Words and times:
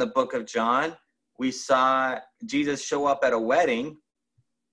the 0.00 0.06
book 0.06 0.34
of 0.34 0.46
John, 0.46 0.96
we 1.38 1.50
saw 1.50 2.18
Jesus 2.44 2.84
show 2.84 3.06
up 3.06 3.20
at 3.22 3.32
a 3.32 3.38
wedding 3.38 3.96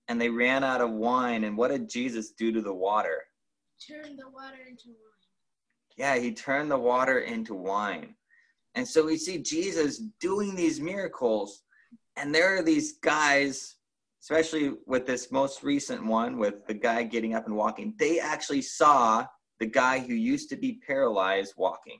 and 0.08 0.20
they 0.20 0.28
ran 0.28 0.64
out 0.64 0.80
of 0.80 0.90
wine. 0.90 1.44
And 1.44 1.56
what 1.56 1.70
did 1.70 1.88
Jesus 1.88 2.32
do 2.32 2.52
to 2.52 2.60
the 2.60 2.74
water? 2.74 3.22
Turn 3.88 4.16
the 4.16 4.28
water 4.28 4.58
into 4.68 4.88
wine. 4.88 4.96
Yeah, 5.96 6.16
he 6.16 6.32
turned 6.32 6.70
the 6.70 6.78
water 6.78 7.20
into 7.20 7.54
wine. 7.54 8.14
And 8.74 8.86
so 8.86 9.04
we 9.04 9.16
see 9.16 9.38
Jesus 9.38 10.02
doing 10.20 10.54
these 10.54 10.80
miracles. 10.80 11.62
And 12.16 12.34
there 12.34 12.56
are 12.56 12.62
these 12.62 12.98
guys, 12.98 13.76
especially 14.22 14.74
with 14.86 15.06
this 15.06 15.32
most 15.32 15.62
recent 15.62 16.04
one, 16.04 16.38
with 16.38 16.66
the 16.66 16.74
guy 16.74 17.02
getting 17.02 17.34
up 17.34 17.46
and 17.46 17.56
walking, 17.56 17.94
they 17.98 18.20
actually 18.20 18.62
saw 18.62 19.26
the 19.58 19.66
guy 19.66 19.98
who 19.98 20.14
used 20.14 20.48
to 20.50 20.56
be 20.56 20.80
paralyzed 20.86 21.54
walking. 21.56 21.98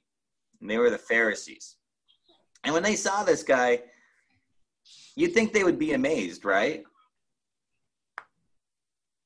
And 0.61 0.71
they 0.71 0.79
were 0.79 0.91
the 0.91 0.99
Pharisees. 0.99 1.78
And 2.64 2.75
when 2.75 2.82
they 2.82 2.96
saw 2.96 3.22
this 3.22 3.43
guy, 3.43 3.82
you'd 5.16 5.32
think 5.32 5.53
they 5.53 5.64
would 5.64 5.79
be 5.79 5.94
amazed, 5.94 6.44
right? 6.44 6.82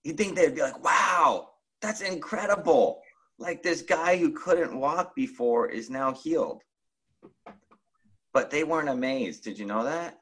You'd 0.04 0.16
think 0.16 0.36
they'd 0.36 0.54
be 0.54 0.62
like, 0.62 0.82
wow, 0.82 1.50
that's 1.80 2.00
incredible. 2.00 3.02
Like 3.38 3.62
this 3.62 3.82
guy 3.82 4.16
who 4.16 4.32
couldn't 4.32 4.78
walk 4.78 5.14
before 5.14 5.68
is 5.68 5.90
now 5.90 6.12
healed. 6.12 6.62
But 8.32 8.50
they 8.50 8.64
weren't 8.64 8.88
amazed. 8.88 9.44
Did 9.44 9.58
you 9.58 9.66
know 9.66 9.84
that? 9.84 10.18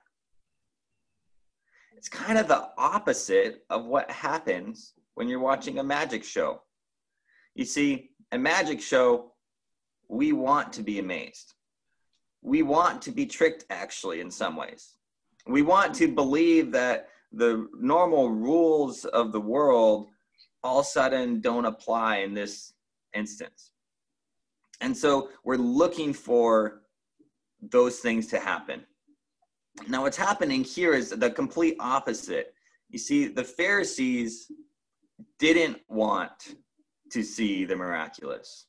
It's 1.96 2.08
kind 2.08 2.38
of 2.38 2.48
the 2.48 2.70
opposite 2.78 3.64
of 3.68 3.84
what 3.84 4.10
happens 4.10 4.94
when 5.14 5.28
you're 5.28 5.38
watching 5.38 5.78
a 5.78 5.84
magic 5.84 6.24
show. 6.24 6.62
You 7.54 7.64
see, 7.66 8.10
a 8.32 8.38
magic 8.38 8.80
show, 8.80 9.32
we 10.08 10.32
want 10.32 10.72
to 10.72 10.82
be 10.82 10.98
amazed. 10.98 11.52
We 12.42 12.62
want 12.62 13.02
to 13.02 13.10
be 13.10 13.26
tricked, 13.26 13.64
actually, 13.70 14.20
in 14.20 14.30
some 14.30 14.56
ways. 14.56 14.96
We 15.46 15.62
want 15.62 15.94
to 15.96 16.08
believe 16.08 16.72
that 16.72 17.08
the 17.32 17.68
normal 17.78 18.30
rules 18.30 19.04
of 19.04 19.32
the 19.32 19.40
world 19.40 20.08
all 20.62 20.82
sudden 20.82 21.40
don't 21.40 21.64
apply 21.64 22.18
in 22.18 22.34
this 22.34 22.74
instance. 23.14 23.72
And 24.80 24.96
so 24.96 25.30
we're 25.44 25.56
looking 25.56 26.12
for 26.12 26.82
those 27.60 27.98
things 27.98 28.26
to 28.28 28.40
happen. 28.40 28.84
Now, 29.88 30.02
what's 30.02 30.16
happening 30.16 30.64
here 30.64 30.94
is 30.94 31.10
the 31.10 31.30
complete 31.30 31.76
opposite. 31.80 32.54
You 32.88 32.98
see, 32.98 33.28
the 33.28 33.44
Pharisees 33.44 34.50
didn't 35.38 35.78
want 35.88 36.54
to 37.12 37.22
see 37.22 37.64
the 37.64 37.76
miraculous, 37.76 38.66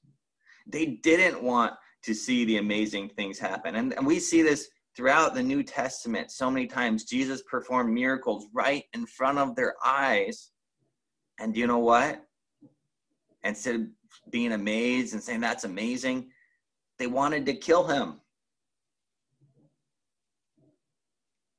they 0.67 0.85
didn't 0.85 1.41
want 1.44 1.73
to 2.03 2.13
see 2.13 2.45
the 2.45 2.57
amazing 2.57 3.09
things 3.09 3.38
happen. 3.38 3.75
And, 3.75 3.94
and 3.94 4.05
we 4.05 4.19
see 4.19 4.41
this 4.41 4.69
throughout 4.95 5.33
the 5.33 5.44
New 5.44 5.63
Testament 5.63 6.31
so 6.31 6.49
many 6.49 6.67
times. 6.67 7.05
Jesus 7.05 7.41
performed 7.44 7.94
miracles 7.94 8.47
right 8.53 8.83
in 8.94 9.05
front 9.05 9.38
of 9.38 9.55
their 9.55 9.75
eyes. 9.85 10.52
And 11.39 11.55
you 11.55 11.67
know 11.67 11.79
what? 11.79 12.23
Instead 13.44 13.75
of 13.75 13.81
being 14.29 14.52
amazed 14.53 15.13
and 15.13 15.23
saying 15.23 15.39
that's 15.39 15.63
amazing, 15.63 16.29
they 16.99 17.07
wanted 17.07 17.45
to 17.45 17.53
kill 17.53 17.88
him. 17.88 18.19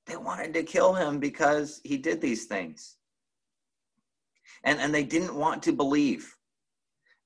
They 0.06 0.16
wanted 0.16 0.52
to 0.54 0.62
kill 0.62 0.92
him 0.92 1.18
because 1.18 1.80
he 1.84 1.96
did 1.96 2.20
these 2.20 2.44
things. 2.44 2.96
And, 4.64 4.78
and 4.78 4.94
they 4.94 5.04
didn't 5.04 5.34
want 5.34 5.62
to 5.64 5.72
believe. 5.72 6.36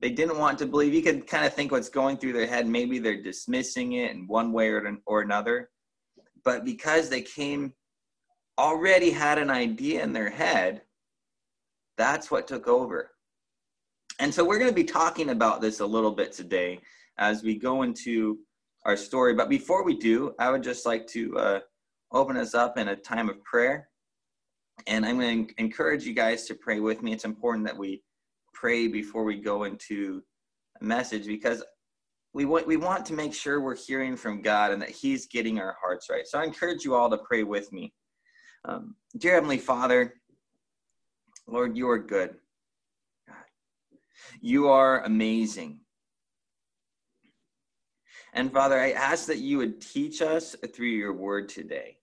They 0.00 0.10
didn't 0.10 0.38
want 0.38 0.58
to 0.58 0.66
believe. 0.66 0.92
You 0.92 1.02
could 1.02 1.26
kind 1.26 1.46
of 1.46 1.54
think 1.54 1.72
what's 1.72 1.88
going 1.88 2.18
through 2.18 2.34
their 2.34 2.46
head. 2.46 2.66
Maybe 2.66 2.98
they're 2.98 3.22
dismissing 3.22 3.92
it 3.92 4.12
in 4.12 4.26
one 4.26 4.52
way 4.52 4.68
or, 4.68 4.98
or 5.06 5.22
another. 5.22 5.70
But 6.44 6.64
because 6.64 7.08
they 7.08 7.22
came, 7.22 7.72
already 8.58 9.10
had 9.10 9.38
an 9.38 9.50
idea 9.50 10.02
in 10.02 10.12
their 10.12 10.30
head, 10.30 10.82
that's 11.96 12.30
what 12.30 12.46
took 12.46 12.68
over. 12.68 13.10
And 14.18 14.32
so 14.32 14.44
we're 14.44 14.58
going 14.58 14.70
to 14.70 14.74
be 14.74 14.84
talking 14.84 15.30
about 15.30 15.60
this 15.60 15.80
a 15.80 15.86
little 15.86 16.12
bit 16.12 16.32
today 16.32 16.80
as 17.18 17.42
we 17.42 17.56
go 17.58 17.82
into 17.82 18.38
our 18.84 18.96
story. 18.96 19.34
But 19.34 19.48
before 19.48 19.82
we 19.82 19.96
do, 19.96 20.34
I 20.38 20.50
would 20.50 20.62
just 20.62 20.86
like 20.86 21.06
to 21.08 21.38
uh, 21.38 21.60
open 22.12 22.36
us 22.36 22.54
up 22.54 22.78
in 22.78 22.88
a 22.88 22.96
time 22.96 23.28
of 23.28 23.42
prayer. 23.44 23.88
And 24.86 25.04
I'm 25.04 25.18
going 25.18 25.48
to 25.48 25.54
encourage 25.58 26.04
you 26.04 26.12
guys 26.12 26.44
to 26.46 26.54
pray 26.54 26.80
with 26.80 27.02
me. 27.02 27.12
It's 27.12 27.24
important 27.24 27.66
that 27.66 27.76
we 27.76 28.02
pray 28.58 28.88
before 28.88 29.24
we 29.24 29.36
go 29.36 29.64
into 29.64 30.22
a 30.80 30.84
message 30.84 31.26
because 31.26 31.62
we 32.32 32.44
want 32.44 32.66
we 32.66 32.76
want 32.76 33.06
to 33.06 33.14
make 33.14 33.34
sure 33.34 33.60
we're 33.60 33.76
hearing 33.76 34.16
from 34.16 34.42
God 34.42 34.72
and 34.72 34.80
that 34.82 34.90
He's 34.90 35.26
getting 35.26 35.58
our 35.58 35.76
hearts 35.80 36.08
right. 36.10 36.26
So 36.26 36.38
I 36.38 36.44
encourage 36.44 36.84
you 36.84 36.94
all 36.94 37.10
to 37.10 37.18
pray 37.18 37.42
with 37.42 37.72
me. 37.72 37.92
Um, 38.64 38.96
dear 39.16 39.34
Heavenly 39.34 39.58
Father, 39.58 40.14
Lord, 41.46 41.76
you 41.76 41.88
are 41.88 41.98
good. 41.98 42.34
God, 43.28 43.36
you 44.40 44.68
are 44.68 45.02
amazing. 45.04 45.80
And 48.32 48.52
Father, 48.52 48.78
I 48.78 48.90
ask 48.92 49.26
that 49.26 49.38
you 49.38 49.58
would 49.58 49.80
teach 49.80 50.20
us 50.20 50.56
through 50.74 50.88
your 50.88 51.14
word 51.14 51.48
today. 51.48 51.96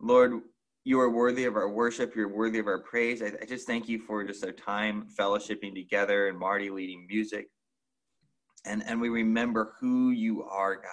Lord, 0.00 0.40
you 0.84 1.00
are 1.00 1.10
worthy 1.10 1.46
of 1.46 1.56
our 1.56 1.68
worship. 1.68 2.14
You're 2.14 2.28
worthy 2.28 2.58
of 2.58 2.66
our 2.66 2.78
praise. 2.78 3.22
I, 3.22 3.32
I, 3.40 3.46
just 3.46 3.66
thank 3.66 3.88
you 3.88 3.98
for 3.98 4.22
just 4.22 4.44
our 4.44 4.52
time 4.52 5.06
fellowshipping 5.18 5.74
together 5.74 6.28
and 6.28 6.38
Marty 6.38 6.68
leading 6.68 7.06
music. 7.08 7.48
And, 8.66 8.82
and 8.86 9.00
we 9.00 9.08
remember 9.08 9.74
who 9.80 10.10
you 10.10 10.44
are, 10.44 10.76
God, 10.76 10.84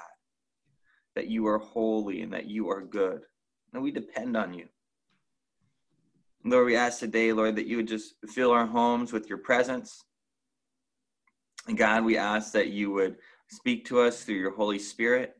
that 1.15 1.27
you 1.27 1.45
are 1.47 1.59
holy 1.59 2.21
and 2.21 2.31
that 2.31 2.47
you 2.47 2.69
are 2.69 2.81
good. 2.81 3.21
And 3.73 3.83
we 3.83 3.91
depend 3.91 4.37
on 4.37 4.53
you. 4.53 4.67
Lord, 6.43 6.65
we 6.65 6.75
ask 6.75 6.99
today, 6.99 7.33
Lord, 7.33 7.55
that 7.57 7.67
you 7.67 7.77
would 7.77 7.87
just 7.87 8.15
fill 8.29 8.51
our 8.51 8.65
homes 8.65 9.13
with 9.13 9.27
your 9.27 9.37
presence. 9.37 10.01
And 11.67 11.77
God, 11.77 12.03
we 12.03 12.17
ask 12.17 12.53
that 12.53 12.69
you 12.69 12.91
would 12.91 13.17
speak 13.49 13.85
to 13.85 13.99
us 13.99 14.23
through 14.23 14.35
your 14.35 14.55
Holy 14.55 14.79
Spirit. 14.79 15.35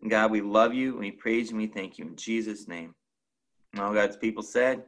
And 0.00 0.10
God, 0.10 0.30
we 0.30 0.40
love 0.40 0.74
you 0.74 0.92
and 0.92 1.00
we 1.00 1.10
praise 1.10 1.50
you 1.50 1.58
and 1.58 1.68
we 1.68 1.72
thank 1.72 1.98
you 1.98 2.06
in 2.06 2.16
Jesus' 2.16 2.68
name. 2.68 2.94
And 3.72 3.82
all 3.82 3.94
God's 3.94 4.16
people 4.16 4.42
said, 4.42 4.84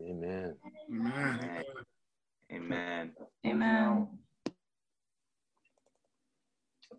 Amen. 0.00 0.54
Amen. 0.90 1.64
Amen. 2.52 3.12
Amen. 3.46 4.08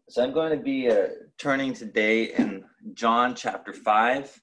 So 0.09 0.23
I'm 0.23 0.33
going 0.33 0.51
to 0.57 0.63
be 0.63 0.89
uh, 0.89 1.07
turning 1.37 1.73
today 1.73 2.33
in 2.33 2.65
John 2.93 3.35
chapter 3.35 3.73
5. 3.73 4.41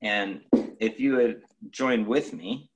And 0.00 0.42
if 0.78 0.98
you 0.98 1.16
would 1.16 1.42
join 1.70 2.06
with 2.06 2.32
me, 2.32 2.70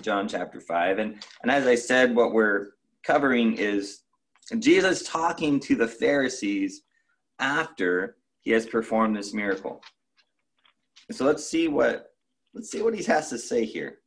John 0.00 0.28
chapter 0.28 0.60
5. 0.60 0.98
And, 0.98 1.24
and 1.42 1.50
as 1.50 1.66
I 1.66 1.74
said, 1.74 2.14
what 2.14 2.32
we're 2.32 2.74
covering 3.02 3.56
is 3.56 4.03
Jesus 4.58 5.08
talking 5.08 5.58
to 5.60 5.74
the 5.74 5.88
Pharisees 5.88 6.82
after 7.38 8.16
he 8.40 8.50
has 8.50 8.66
performed 8.66 9.16
this 9.16 9.32
miracle. 9.32 9.82
So 11.10 11.24
let's 11.24 11.46
see 11.46 11.68
what 11.68 12.10
let's 12.54 12.70
see 12.70 12.82
what 12.82 12.94
he 12.94 13.02
has 13.04 13.30
to 13.30 13.38
say 13.38 13.64
here. 13.64 13.98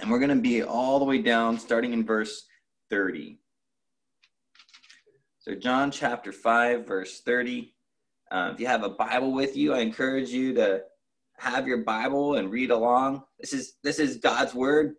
And 0.00 0.10
we're 0.10 0.18
going 0.18 0.36
to 0.36 0.42
be 0.42 0.62
all 0.62 0.98
the 0.98 1.04
way 1.04 1.22
down 1.22 1.58
starting 1.58 1.92
in 1.92 2.04
verse 2.04 2.44
30. 2.90 3.38
So 5.38 5.54
John 5.54 5.90
chapter 5.90 6.32
5 6.32 6.86
verse 6.86 7.20
30. 7.20 7.72
Uh, 8.30 8.50
if 8.52 8.60
you 8.60 8.66
have 8.66 8.82
a 8.82 8.90
Bible 8.90 9.32
with 9.32 9.56
you, 9.56 9.72
I 9.72 9.78
encourage 9.78 10.30
you 10.30 10.52
to 10.54 10.82
have 11.38 11.68
your 11.68 11.78
Bible 11.78 12.36
and 12.36 12.50
read 12.50 12.70
along. 12.70 13.22
This 13.38 13.52
is 13.52 13.74
this 13.84 14.00
is 14.00 14.16
God's 14.16 14.54
word. 14.54 14.94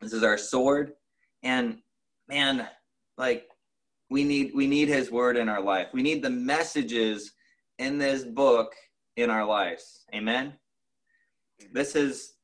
This 0.00 0.12
is 0.12 0.24
our 0.24 0.38
sword. 0.38 0.94
And 1.42 1.78
man, 2.28 2.66
like 3.16 3.46
we 4.10 4.24
need 4.24 4.50
we 4.54 4.66
need 4.66 4.88
his 4.88 5.10
word 5.10 5.36
in 5.36 5.48
our 5.48 5.62
life. 5.62 5.88
We 5.94 6.02
need 6.02 6.22
the 6.22 6.30
messages 6.30 7.32
in 7.78 7.96
this 7.96 8.24
book 8.24 8.74
in 9.16 9.30
our 9.30 9.44
lives. 9.44 10.04
Amen. 10.14 10.54
This 11.72 11.94
is 11.94 12.34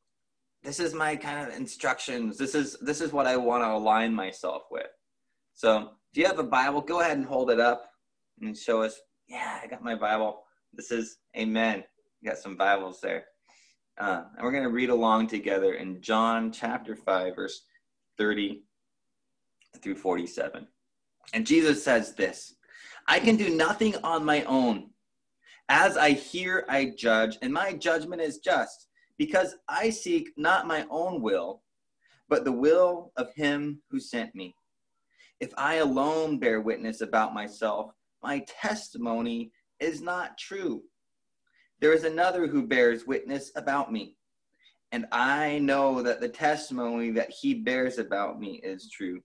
this 0.63 0.81
is 0.81 0.95
my 0.95 1.17
kind 1.17 1.47
of 1.47 1.55
instructions. 1.55 2.39
This 2.39 2.55
is 2.55 2.77
this 2.81 3.01
is 3.01 3.13
what 3.13 3.27
I 3.27 3.37
want 3.37 3.65
to 3.65 3.73
align 3.73 4.15
myself 4.15 4.63
with. 4.71 4.87
So 5.55 5.91
if 6.13 6.19
you 6.19 6.27
have 6.27 6.39
a 6.39 6.45
Bible, 6.45 6.81
go 6.81 7.01
ahead 7.01 7.17
and 7.17 7.27
hold 7.27 7.51
it 7.51 7.61
up 7.61 7.91
and 8.41 8.57
show 8.57 8.83
us, 8.83 9.01
yeah, 9.29 9.61
I 9.63 9.67
got 9.67 9.83
my 9.83 9.95
Bible. 9.95 10.45
This 10.73 10.93
is 10.93 11.19
Amen. 11.37 11.83
You 12.21 12.31
got 12.31 12.39
some 12.39 12.57
Bibles 12.57 13.01
there. 13.01 13.25
Uh, 13.99 14.25
and 14.37 14.45
we're 14.45 14.53
going 14.53 14.63
to 14.63 14.71
read 14.71 14.91
along 14.91 15.27
together 15.27 15.75
in 15.75 16.03
John 16.03 16.53
chapter 16.53 16.95
5, 16.95 17.35
verse 17.35 17.63
30 18.19 18.63
through 19.81 19.97
47. 19.97 20.67
And 21.33 21.47
Jesus 21.47 21.83
says 21.83 22.15
this 22.15 22.55
I 23.09 23.21
can 23.21 23.37
do 23.37 23.51
nothing 23.51 23.95
on 24.03 24.25
my 24.25 24.43
own. 24.45 24.91
As 25.69 25.97
I 25.97 26.11
hear, 26.11 26.65
I 26.69 26.93
judge, 26.97 27.39
and 27.43 27.53
my 27.53 27.73
judgment 27.73 28.23
is 28.23 28.39
just, 28.39 28.89
because 29.19 29.57
I 29.69 29.91
seek 29.91 30.31
not 30.37 30.67
my 30.67 30.87
own 30.91 31.21
will, 31.21 31.63
but 32.29 32.45
the 32.45 32.53
will 32.53 33.13
of 33.17 33.35
him 33.35 33.83
who 33.91 33.99
sent 33.99 34.35
me. 34.35 34.55
If 35.41 35.53
I 35.57 35.77
alone 35.77 36.39
bear 36.39 36.61
witness 36.61 37.01
about 37.01 37.35
myself, 37.35 37.93
my 38.23 38.45
testimony 38.49 39.53
is 39.81 40.01
not 40.01 40.39
true. 40.39 40.83
There 41.81 41.93
is 41.93 42.05
another 42.05 42.47
who 42.47 42.67
bears 42.67 43.07
witness 43.07 43.51
about 43.57 43.93
me, 43.93 44.17
and 44.93 45.07
I 45.13 45.59
know 45.59 46.01
that 46.03 46.21
the 46.21 46.29
testimony 46.29 47.11
that 47.11 47.31
he 47.31 47.55
bears 47.55 47.99
about 47.99 48.41
me 48.41 48.61
is 48.63 48.89
true. 48.91 49.21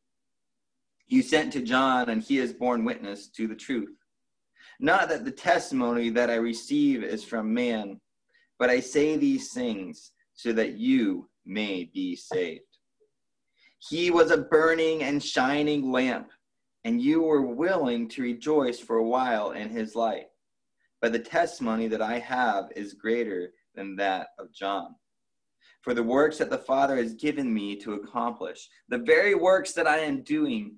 You 1.12 1.22
sent 1.22 1.52
to 1.54 1.62
John, 1.62 2.08
and 2.08 2.24
he 2.24 2.38
has 2.38 2.54
borne 2.54 2.86
witness 2.86 3.28
to 3.32 3.46
the 3.46 3.54
truth. 3.54 3.98
Not 4.80 5.10
that 5.10 5.26
the 5.26 5.32
testimony 5.32 6.10
that 6.10 6.30
I 6.30 6.36
receive 6.36 7.04
is 7.04 7.22
from 7.22 7.54
man, 7.54 8.00
but 8.58 8.70
I 8.70 8.80
say 8.80 9.18
these 9.18 9.52
things 9.52 10.14
so 10.36 10.54
that 10.54 10.78
you 10.78 11.30
may 11.46 11.92
be 11.94 12.16
saved. 12.16 12.62
He 13.90 14.10
was 14.10 14.32
a 14.32 14.38
burning 14.38 15.04
and 15.04 15.22
shining 15.22 15.92
lamp, 15.92 16.30
and 16.86 17.02
you 17.02 17.24
were 17.24 17.42
willing 17.42 18.08
to 18.08 18.22
rejoice 18.22 18.80
for 18.80 18.96
a 18.96 19.08
while 19.08 19.52
in 19.52 19.70
his 19.70 19.98
light. 19.98 20.28
But 21.02 21.12
the 21.12 21.20
testimony 21.20 21.90
that 21.90 22.02
I 22.02 22.20
have 22.20 22.72
is 22.74 22.94
greater 22.94 23.52
than 23.76 23.98
that 23.98 24.28
of 24.40 24.54
John. 24.54 24.96
For 25.82 25.94
the 25.94 26.04
works 26.04 26.38
that 26.38 26.50
the 26.50 26.58
Father 26.58 26.96
has 26.96 27.16
given 27.16 27.54
me 27.54 27.76
to 27.82 27.96
accomplish, 27.96 28.70
the 28.88 29.00
very 29.00 29.36
works 29.36 29.74
that 29.74 29.88
I 29.88 29.98
am 29.98 30.24
doing, 30.24 30.78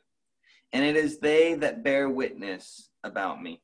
And 0.73 0.83
it 0.85 0.95
is 0.95 1.19
they 1.19 1.55
that 1.55 1.83
bear 1.83 2.09
witness 2.09 2.89
about 3.03 3.41
me. 3.41 3.61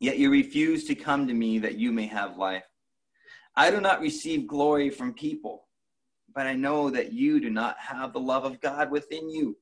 Yet 0.00 0.18
you 0.18 0.30
refuse 0.30 0.84
to 0.84 0.94
come 0.94 1.26
to 1.26 1.34
me 1.34 1.58
that 1.60 1.78
you 1.78 1.92
may 1.92 2.06
have 2.06 2.36
life. 2.36 2.64
I 3.56 3.70
do 3.70 3.80
not 3.80 4.00
receive 4.00 4.46
glory 4.46 4.90
from 4.90 5.14
people, 5.14 5.68
but 6.34 6.46
I 6.46 6.54
know 6.54 6.90
that 6.90 7.12
you 7.12 7.40
do 7.40 7.50
not 7.50 7.76
have 7.78 8.12
the 8.12 8.20
love 8.20 8.44
of 8.44 8.60
God 8.60 8.90
within 8.90 9.30
you. 9.30 9.56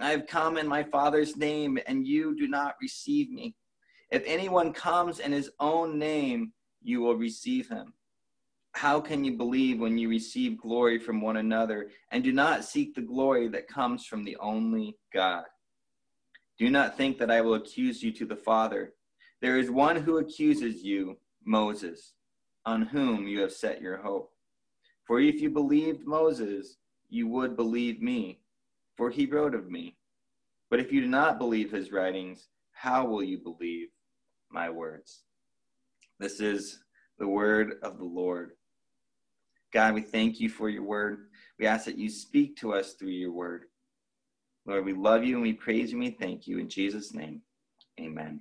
I 0.00 0.10
have 0.10 0.26
come 0.26 0.58
in 0.58 0.66
my 0.66 0.82
Father's 0.82 1.36
name, 1.36 1.78
and 1.86 2.06
you 2.06 2.36
do 2.36 2.48
not 2.48 2.74
receive 2.82 3.30
me. 3.30 3.54
If 4.10 4.24
anyone 4.26 4.72
comes 4.72 5.20
in 5.20 5.30
his 5.30 5.50
own 5.60 5.98
name, 5.98 6.52
you 6.82 7.00
will 7.00 7.16
receive 7.16 7.68
him. 7.68 7.94
How 8.72 9.00
can 9.00 9.24
you 9.24 9.36
believe 9.36 9.78
when 9.78 9.96
you 9.96 10.08
receive 10.08 10.60
glory 10.60 10.98
from 10.98 11.20
one 11.20 11.36
another 11.36 11.90
and 12.10 12.24
do 12.24 12.32
not 12.32 12.64
seek 12.64 12.94
the 12.94 13.00
glory 13.00 13.46
that 13.48 13.68
comes 13.68 14.04
from 14.04 14.24
the 14.24 14.36
only 14.38 14.96
God? 15.12 15.44
Do 16.58 16.70
not 16.70 16.96
think 16.96 17.18
that 17.18 17.30
I 17.30 17.40
will 17.40 17.54
accuse 17.54 18.02
you 18.02 18.12
to 18.12 18.26
the 18.26 18.36
Father. 18.36 18.94
There 19.40 19.58
is 19.58 19.70
one 19.70 19.96
who 19.96 20.18
accuses 20.18 20.82
you, 20.82 21.18
Moses, 21.44 22.14
on 22.64 22.82
whom 22.82 23.26
you 23.26 23.40
have 23.40 23.52
set 23.52 23.82
your 23.82 23.98
hope. 23.98 24.32
For 25.06 25.20
if 25.20 25.40
you 25.40 25.50
believed 25.50 26.06
Moses, 26.06 26.76
you 27.10 27.28
would 27.28 27.56
believe 27.56 28.00
me 28.00 28.40
for 28.96 29.10
he 29.10 29.26
wrote 29.26 29.54
of 29.54 29.70
me. 29.70 29.96
But 30.70 30.80
if 30.80 30.92
you 30.92 31.00
do 31.00 31.08
not 31.08 31.38
believe 31.38 31.70
his 31.70 31.92
writings, 31.92 32.48
how 32.72 33.06
will 33.06 33.22
you 33.22 33.38
believe 33.38 33.88
my 34.50 34.70
words? 34.70 35.22
This 36.18 36.40
is 36.40 36.80
the 37.18 37.28
word 37.28 37.74
of 37.82 37.98
the 37.98 38.04
Lord. 38.04 38.52
God, 39.72 39.94
we 39.94 40.02
thank 40.02 40.40
you 40.40 40.48
for 40.48 40.68
your 40.68 40.84
word. 40.84 41.26
We 41.58 41.66
ask 41.66 41.84
that 41.86 41.98
you 41.98 42.08
speak 42.08 42.56
to 42.58 42.72
us 42.72 42.94
through 42.94 43.10
your 43.10 43.32
word. 43.32 43.64
Lord, 44.66 44.84
we 44.84 44.94
love 44.94 45.24
you 45.24 45.34
and 45.34 45.42
we 45.42 45.52
praise 45.52 45.92
you 45.92 45.98
and 45.98 46.06
we 46.06 46.16
thank 46.18 46.46
you. 46.46 46.58
In 46.58 46.68
Jesus' 46.68 47.12
name, 47.14 47.42
amen. 48.00 48.40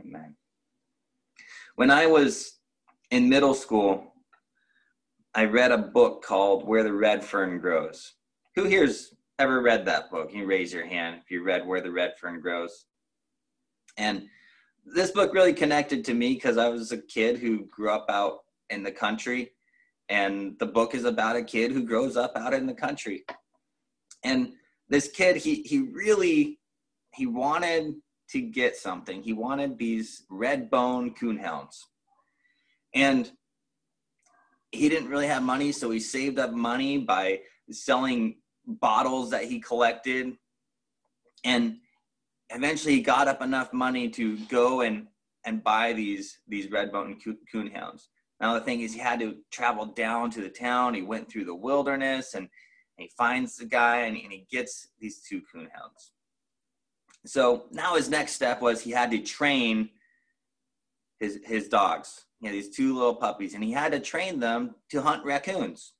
Amen. 0.00 0.34
When 1.76 1.90
I 1.90 2.06
was 2.06 2.58
in 3.10 3.28
middle 3.28 3.54
school, 3.54 4.14
I 5.34 5.44
read 5.44 5.70
a 5.70 5.78
book 5.78 6.24
called 6.24 6.66
Where 6.66 6.82
the 6.82 6.92
Red 6.92 7.24
Fern 7.24 7.58
Grows. 7.60 8.14
Who 8.56 8.64
here's 8.64 9.14
ever 9.38 9.62
read 9.62 9.86
that 9.86 10.10
book? 10.10 10.32
You 10.32 10.46
raise 10.46 10.72
your 10.72 10.86
hand 10.86 11.20
if 11.22 11.30
you 11.30 11.44
read 11.44 11.66
Where 11.66 11.80
the 11.80 11.92
Red 11.92 12.14
Fern 12.18 12.40
Grows. 12.40 12.86
And 13.96 14.26
this 14.84 15.12
book 15.12 15.32
really 15.32 15.52
connected 15.52 16.04
to 16.06 16.14
me 16.14 16.34
because 16.34 16.58
I 16.58 16.68
was 16.68 16.90
a 16.90 16.98
kid 17.02 17.38
who 17.38 17.66
grew 17.66 17.90
up 17.90 18.06
out 18.08 18.40
in 18.70 18.82
the 18.82 18.90
country. 18.90 19.52
And 20.08 20.58
the 20.58 20.66
book 20.66 20.94
is 20.96 21.04
about 21.04 21.36
a 21.36 21.44
kid 21.44 21.70
who 21.70 21.84
grows 21.84 22.16
up 22.16 22.32
out 22.34 22.54
in 22.54 22.66
the 22.66 22.74
country. 22.74 23.24
And 24.24 24.54
this 24.90 25.08
kid, 25.08 25.36
he 25.36 25.62
he 25.62 25.78
really 25.78 26.58
he 27.14 27.26
wanted 27.26 27.94
to 28.30 28.40
get 28.40 28.76
something. 28.76 29.22
He 29.22 29.32
wanted 29.32 29.78
these 29.78 30.24
red 30.28 30.70
bone 30.70 31.14
coonhounds. 31.14 31.84
And 32.94 33.30
he 34.72 34.88
didn't 34.88 35.08
really 35.08 35.26
have 35.26 35.42
money, 35.42 35.72
so 35.72 35.90
he 35.90 35.98
saved 35.98 36.38
up 36.38 36.52
money 36.52 36.98
by 36.98 37.40
selling 37.70 38.36
bottles 38.66 39.30
that 39.30 39.44
he 39.44 39.58
collected. 39.58 40.36
And 41.44 41.78
eventually 42.50 42.94
he 42.94 43.02
got 43.02 43.26
up 43.26 43.42
enough 43.42 43.72
money 43.72 44.08
to 44.10 44.38
go 44.46 44.82
and, 44.82 45.06
and 45.44 45.64
buy 45.64 45.92
these, 45.92 46.38
these 46.46 46.70
red 46.70 46.92
bone 46.92 47.18
coon 47.50 47.70
hounds. 47.72 48.10
Now 48.40 48.54
the 48.54 48.60
thing 48.60 48.80
is 48.80 48.92
he 48.92 49.00
had 49.00 49.20
to 49.20 49.36
travel 49.50 49.86
down 49.86 50.30
to 50.30 50.40
the 50.40 50.48
town. 50.48 50.94
He 50.94 51.02
went 51.02 51.28
through 51.28 51.44
the 51.46 51.54
wilderness 51.54 52.34
and 52.34 52.48
he 53.00 53.10
finds 53.16 53.56
the 53.56 53.66
guy 53.66 54.02
and, 54.02 54.16
and 54.16 54.32
he 54.32 54.46
gets 54.50 54.88
these 54.98 55.22
two 55.22 55.40
coon 55.52 55.68
hounds. 55.74 56.12
So 57.26 57.64
now 57.70 57.96
his 57.96 58.08
next 58.08 58.32
step 58.32 58.60
was 58.60 58.80
he 58.80 58.90
had 58.90 59.10
to 59.10 59.18
train 59.18 59.90
his, 61.18 61.38
his 61.44 61.68
dogs. 61.68 62.24
Had 62.42 62.54
these 62.54 62.74
two 62.74 62.94
little 62.94 63.14
puppies 63.14 63.54
and 63.54 63.62
he 63.62 63.72
had 63.72 63.92
to 63.92 64.00
train 64.00 64.40
them 64.40 64.74
to 64.90 65.02
hunt 65.02 65.24
raccoons. 65.24 65.92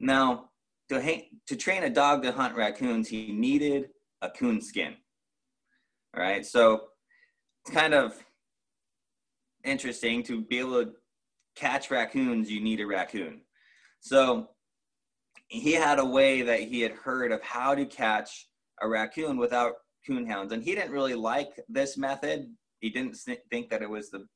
Now, 0.00 0.50
to, 0.88 1.02
ha- 1.02 1.28
to 1.46 1.56
train 1.56 1.82
a 1.82 1.90
dog 1.90 2.22
to 2.22 2.32
hunt 2.32 2.56
raccoons, 2.56 3.08
he 3.08 3.32
needed 3.32 3.90
a 4.22 4.30
coon 4.30 4.62
skin. 4.62 4.94
All 6.16 6.22
right, 6.22 6.46
so 6.46 6.84
it's 7.62 7.74
kind 7.74 7.92
of 7.92 8.14
interesting 9.62 10.22
to 10.22 10.40
be 10.40 10.58
able 10.58 10.84
to 10.84 10.92
catch 11.54 11.90
raccoons, 11.90 12.50
you 12.50 12.60
need 12.60 12.80
a 12.80 12.86
raccoon. 12.86 13.42
So 14.00 14.48
he 15.48 15.72
had 15.72 15.98
a 15.98 16.04
way 16.04 16.42
that 16.42 16.60
he 16.60 16.80
had 16.80 16.92
heard 16.92 17.32
of 17.32 17.42
how 17.42 17.74
to 17.74 17.84
catch 17.84 18.48
a 18.80 18.88
raccoon 18.88 19.36
without 19.38 19.74
coon 20.06 20.26
hounds, 20.26 20.52
and 20.52 20.62
he 20.62 20.74
didn't 20.74 20.92
really 20.92 21.14
like 21.14 21.50
this 21.68 21.96
method. 21.96 22.46
He 22.80 22.90
didn't 22.90 23.16
think 23.50 23.70
that 23.70 23.82
it 23.82 23.90
was 23.90 24.10
the 24.10 24.26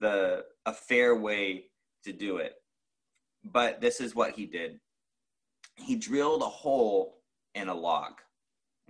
the 0.00 0.44
a 0.66 0.72
fair 0.72 1.14
way 1.16 1.66
to 2.04 2.12
do 2.12 2.36
it. 2.36 2.54
But 3.44 3.80
this 3.80 4.00
is 4.00 4.14
what 4.14 4.32
he 4.32 4.46
did 4.46 4.78
he 5.76 5.96
drilled 5.96 6.42
a 6.42 6.46
hole 6.46 7.18
in 7.54 7.68
a 7.68 7.74
log. 7.74 8.12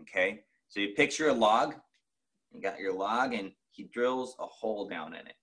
Okay, 0.01 0.41
so 0.69 0.81
you 0.81 0.89
picture 0.95 1.29
a 1.29 1.35
log, 1.35 1.75
you 2.51 2.61
got 2.61 2.81
your 2.81 2.95
log, 2.95 3.35
and 3.35 3.53
he 3.71 3.85
drills 3.85 4.35
a 4.39 4.47
hole 4.47 4.89
down 4.89 5.15
in 5.15 5.27
it. 5.27 5.35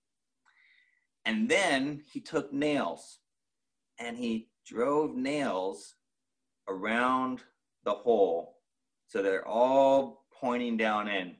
And 1.24 1.48
then 1.48 2.02
he 2.12 2.20
took 2.20 2.52
nails 2.52 3.18
and 3.98 4.16
he 4.16 4.48
drove 4.66 5.14
nails 5.14 5.94
around 6.70 7.42
the 7.84 7.92
hole 7.92 8.60
so 9.10 9.22
they're 9.22 9.46
all 9.46 10.24
pointing 10.32 10.76
down 10.76 11.08
in. 11.08 11.34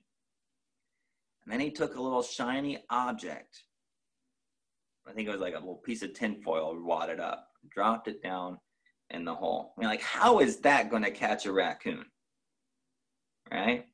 And 1.44 1.46
then 1.46 1.60
he 1.60 1.70
took 1.70 1.94
a 1.94 2.02
little 2.02 2.22
shiny 2.22 2.82
object. 2.90 3.62
I 5.06 5.12
think 5.12 5.28
it 5.28 5.30
was 5.30 5.40
like 5.40 5.54
a 5.54 5.58
little 5.58 5.76
piece 5.76 6.02
of 6.02 6.12
tinfoil 6.12 6.76
wadded 6.84 7.20
up, 7.20 7.46
dropped 7.70 8.08
it 8.08 8.24
down 8.24 8.58
in 9.10 9.24
the 9.24 9.34
hole. 9.34 9.72
I 9.76 9.80
mean, 9.80 9.88
like, 9.88 10.02
how 10.02 10.40
is 10.40 10.58
that 10.62 10.90
going 10.90 11.04
to 11.04 11.12
catch 11.12 11.46
a 11.46 11.52
raccoon? 11.52 12.04
Right? 13.52 13.86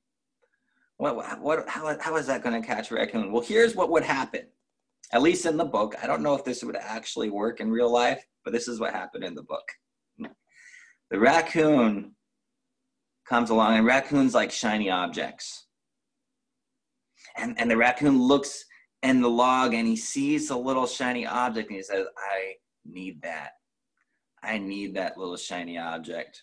What, 0.96 1.42
what, 1.42 1.68
how, 1.68 1.98
how 2.00 2.16
is 2.16 2.26
that 2.28 2.42
going 2.42 2.60
to 2.60 2.66
catch 2.66 2.90
a 2.90 2.94
raccoon? 2.94 3.30
Well, 3.30 3.42
here's 3.42 3.74
what 3.74 3.90
would 3.90 4.04
happen, 4.04 4.46
at 5.12 5.20
least 5.20 5.44
in 5.44 5.58
the 5.58 5.66
book. 5.66 5.94
I 6.02 6.06
don't 6.06 6.22
know 6.22 6.34
if 6.34 6.44
this 6.44 6.64
would 6.64 6.76
actually 6.76 7.28
work 7.28 7.60
in 7.60 7.70
real 7.70 7.92
life, 7.92 8.24
but 8.42 8.54
this 8.54 8.68
is 8.68 8.80
what 8.80 8.94
happened 8.94 9.24
in 9.24 9.34
the 9.34 9.42
book. 9.42 9.68
The 11.10 11.20
raccoon 11.20 12.16
comes 13.28 13.50
along, 13.50 13.76
and 13.76 13.86
raccoons 13.86 14.34
like 14.34 14.50
shiny 14.50 14.90
objects. 14.90 15.66
And, 17.36 17.58
and 17.60 17.70
the 17.70 17.76
raccoon 17.76 18.20
looks 18.20 18.64
in 19.02 19.20
the 19.20 19.30
log 19.30 19.74
and 19.74 19.86
he 19.86 19.96
sees 19.96 20.48
the 20.48 20.56
little 20.56 20.86
shiny 20.86 21.26
object 21.26 21.68
and 21.68 21.76
he 21.76 21.82
says, 21.82 22.06
I 22.16 22.54
need 22.84 23.22
that. 23.22 23.50
I 24.42 24.58
need 24.58 24.94
that 24.94 25.18
little 25.18 25.36
shiny 25.36 25.78
object. 25.78 26.42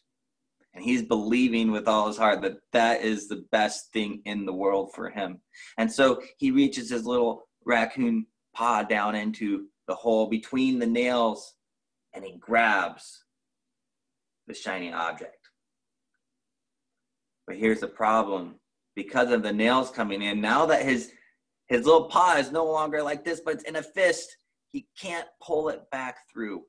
And 0.74 0.84
he's 0.84 1.04
believing 1.04 1.72
with 1.72 1.88
all 1.88 2.08
his 2.08 2.18
heart 2.18 2.42
that 2.42 2.58
that 2.72 3.02
is 3.02 3.28
the 3.28 3.46
best 3.52 3.92
thing 3.92 4.22
in 4.26 4.46
the 4.46 4.54
world 4.54 4.94
for 4.94 5.10
him. 5.10 5.40
And 5.78 5.92
so 5.92 6.22
he 6.38 6.52
reaches 6.52 6.90
his 6.90 7.06
little 7.06 7.48
raccoon 7.66 8.26
paw 8.56 8.84
down 8.84 9.16
into 9.16 9.68
the 9.88 9.96
hole 9.96 10.28
between 10.28 10.80
the 10.80 10.88
nails 10.88 11.56
and 12.14 12.24
he 12.24 12.38
grabs 12.38 13.23
the 14.48 14.54
shiny 14.54 14.92
object. 14.92 15.38
But 17.48 17.58
here's 17.58 17.82
the 17.82 17.88
problem 17.88 18.56
because 18.96 19.32
of 19.32 19.44
the 19.44 19.54
nails 19.54 19.90
coming 19.90 20.22
in, 20.22 20.40
now 20.42 20.66
that 20.66 20.84
his 20.84 21.12
his 21.68 21.86
little 21.86 22.06
paw 22.06 22.36
is 22.38 22.52
no 22.52 22.66
longer 22.66 23.02
like 23.02 23.24
this, 23.24 23.40
but 23.40 23.56
it's 23.56 23.64
in 23.64 23.78
a 23.78 23.84
fist, 23.84 24.38
he 24.72 24.86
can't 25.00 25.28
pull 25.42 25.70
it 25.70 25.90
back 25.92 26.18
through. 26.32 26.64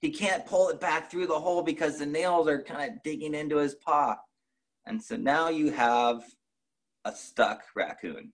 He 0.00 0.10
can't 0.10 0.44
pull 0.46 0.68
it 0.68 0.80
back 0.80 1.10
through 1.10 1.26
the 1.26 1.38
hole 1.38 1.62
because 1.62 1.98
the 1.98 2.06
nails 2.06 2.48
are 2.48 2.62
kind 2.62 2.90
of 2.90 3.02
digging 3.02 3.34
into 3.34 3.56
his 3.56 3.74
paw. 3.74 4.16
And 4.86 5.02
so 5.02 5.16
now 5.16 5.48
you 5.48 5.70
have 5.70 6.22
a 7.04 7.14
stuck 7.14 7.62
raccoon. 7.76 8.32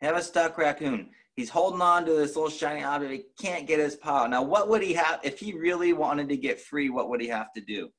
Have 0.00 0.16
a 0.16 0.22
stuck 0.22 0.58
raccoon. 0.58 1.10
He's 1.36 1.50
holding 1.50 1.80
on 1.80 2.04
to 2.04 2.12
this 2.12 2.36
little 2.36 2.50
shiny 2.50 2.84
object. 2.84 3.12
He 3.12 3.44
can't 3.44 3.66
get 3.66 3.80
his 3.80 3.96
paw. 3.96 4.26
Now, 4.26 4.42
what 4.42 4.68
would 4.68 4.82
he 4.82 4.92
have 4.92 5.20
if 5.24 5.40
he 5.40 5.52
really 5.52 5.92
wanted 5.92 6.28
to 6.28 6.36
get 6.36 6.60
free? 6.60 6.90
What 6.90 7.08
would 7.08 7.20
he 7.20 7.26
have 7.28 7.52
to 7.54 7.60
do? 7.60 7.90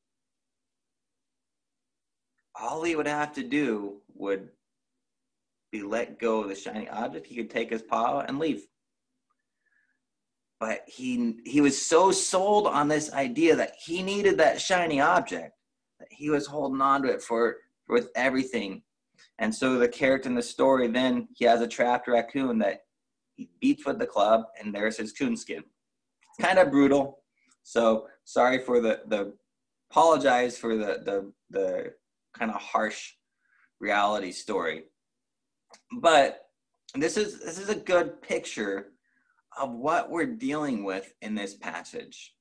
All 2.60 2.84
he 2.84 2.96
would 2.96 3.08
have 3.08 3.34
to 3.34 3.44
do 3.44 4.02
would 4.14 4.50
be 5.72 5.82
let 5.82 6.20
go 6.20 6.42
of 6.42 6.48
the 6.48 6.56
shiny 6.56 6.88
object. 6.88 7.28
He 7.28 7.36
could 7.36 7.50
take 7.50 7.70
his 7.70 7.82
paw 7.82 8.22
and 8.22 8.40
leave. 8.40 8.66
But 10.62 10.84
he 10.88 11.42
he 11.46 11.60
was 11.60 11.86
so 11.86 12.14
sold 12.14 12.66
on 12.66 12.88
this 12.88 13.12
idea 13.12 13.58
that 13.58 13.74
he 13.84 14.02
needed 14.02 14.38
that 14.38 14.62
shiny 14.62 15.02
object 15.02 15.52
that 16.00 16.08
he 16.10 16.30
was 16.30 16.48
holding 16.48 16.82
on 16.82 17.02
to 17.02 17.10
it 17.10 17.22
for 17.22 17.58
with 17.90 18.10
everything. 18.16 18.82
And 19.38 19.54
so 19.54 19.78
the 19.78 19.90
character 19.90 20.30
in 20.30 20.36
the 20.36 20.42
story 20.42 20.88
then 20.88 21.28
he 21.36 21.44
has 21.44 21.60
a 21.60 21.68
trapped 21.68 22.08
raccoon 22.08 22.58
that 22.60 22.85
beats 23.60 23.86
with 23.86 24.00
the 24.00 24.08
club, 24.08 24.44
and 24.60 24.74
there's 24.74 24.98
his 24.98 25.14
coonskin. 25.14 25.64
It's 25.64 26.48
kind 26.48 26.60
of 26.60 26.72
brutal. 26.72 27.20
So 27.64 28.08
sorry 28.24 28.60
for 28.60 28.80
the 28.80 29.02
the 29.08 29.34
apologize 29.92 30.58
for 30.58 30.76
the 30.76 31.02
the 31.04 31.32
the 31.50 31.94
kind 32.38 32.52
of 32.52 32.62
harsh 32.62 33.14
reality 33.80 34.32
story. 34.32 34.84
But 36.00 36.42
this 36.94 37.18
is 37.18 37.40
this 37.40 37.60
is 37.60 37.70
a 37.70 37.76
good 37.76 38.22
picture 38.22 38.88
of 39.58 39.72
what 39.72 40.10
we're 40.10 40.26
dealing 40.26 40.84
with 40.84 41.14
in 41.22 41.36
this 41.36 41.56
passage. 41.56 42.34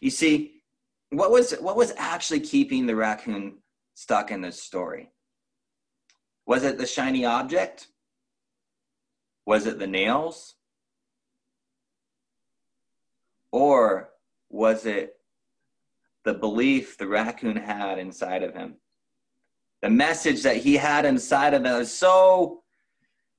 You 0.00 0.10
see, 0.10 0.62
what 1.10 1.30
was 1.30 1.52
what 1.52 1.76
was 1.76 1.92
actually 1.96 2.40
keeping 2.40 2.86
the 2.86 2.96
raccoon 2.96 3.58
stuck 3.94 4.30
in 4.30 4.40
this 4.40 4.62
story? 4.62 5.10
Was 6.46 6.64
it 6.64 6.78
the 6.78 6.86
shiny 6.86 7.24
object? 7.24 7.88
Was 9.50 9.66
it 9.66 9.80
the 9.80 9.86
nails? 9.88 10.54
Or 13.50 14.10
was 14.48 14.86
it 14.86 15.14
the 16.24 16.34
belief 16.34 16.96
the 16.96 17.08
raccoon 17.08 17.56
had 17.56 17.98
inside 17.98 18.44
of 18.44 18.54
him? 18.54 18.76
The 19.82 19.90
message 19.90 20.44
that 20.44 20.58
he 20.58 20.76
had 20.76 21.04
inside 21.04 21.52
of 21.54 21.64
him 21.64 21.78
was 21.78 21.92
so 21.92 22.62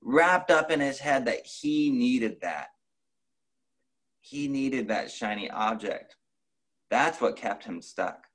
wrapped 0.02 0.52
up 0.52 0.70
in 0.70 0.82
his 0.82 1.00
head 1.00 1.28
that 1.28 1.46
he 1.46 1.90
needed 1.92 2.42
that. 2.42 2.68
He 4.20 4.50
needed 4.50 4.90
that 4.90 5.12
shiny 5.12 5.50
object. 5.50 6.18
That's 6.90 7.22
what 7.22 7.38
kept 7.38 7.64
him 7.64 7.82
stuck. 7.82 8.26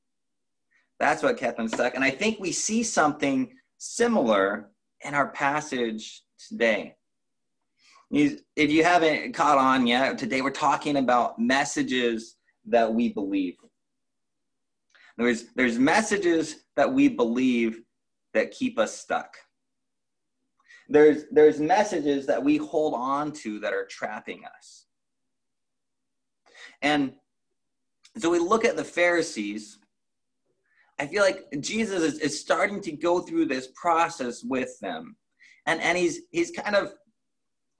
That's 0.98 1.22
what 1.22 1.36
kept 1.36 1.60
him 1.60 1.68
stuck. 1.68 1.94
And 1.94 2.02
I 2.02 2.10
think 2.10 2.40
we 2.40 2.52
see 2.52 2.82
something 2.82 3.52
similar 3.76 4.70
in 5.02 5.12
our 5.12 5.28
passage 5.28 6.22
today. 6.48 6.95
If 8.10 8.70
you 8.70 8.84
haven't 8.84 9.32
caught 9.32 9.58
on 9.58 9.86
yet, 9.86 10.16
today 10.16 10.40
we're 10.40 10.50
talking 10.50 10.96
about 10.96 11.38
messages 11.38 12.36
that 12.66 12.92
we 12.92 13.12
believe. 13.12 13.56
There's, 15.18 15.46
there's 15.54 15.78
messages 15.78 16.56
that 16.76 16.92
we 16.92 17.08
believe 17.08 17.80
that 18.34 18.52
keep 18.52 18.78
us 18.78 18.96
stuck. 18.96 19.36
There's, 20.88 21.24
there's 21.32 21.58
messages 21.58 22.26
that 22.26 22.42
we 22.42 22.58
hold 22.58 22.94
on 22.94 23.32
to 23.32 23.58
that 23.60 23.72
are 23.72 23.86
trapping 23.86 24.42
us. 24.56 24.86
And 26.82 27.14
so 28.18 28.30
we 28.30 28.38
look 28.38 28.64
at 28.64 28.76
the 28.76 28.84
Pharisees. 28.84 29.78
I 30.98 31.06
feel 31.06 31.22
like 31.22 31.46
Jesus 31.60 32.02
is, 32.02 32.18
is 32.20 32.40
starting 32.40 32.80
to 32.82 32.92
go 32.92 33.20
through 33.20 33.46
this 33.46 33.68
process 33.74 34.44
with 34.44 34.78
them. 34.80 35.16
And, 35.66 35.80
and 35.80 35.98
he's, 35.98 36.20
he's 36.30 36.52
kind 36.52 36.76
of 36.76 36.92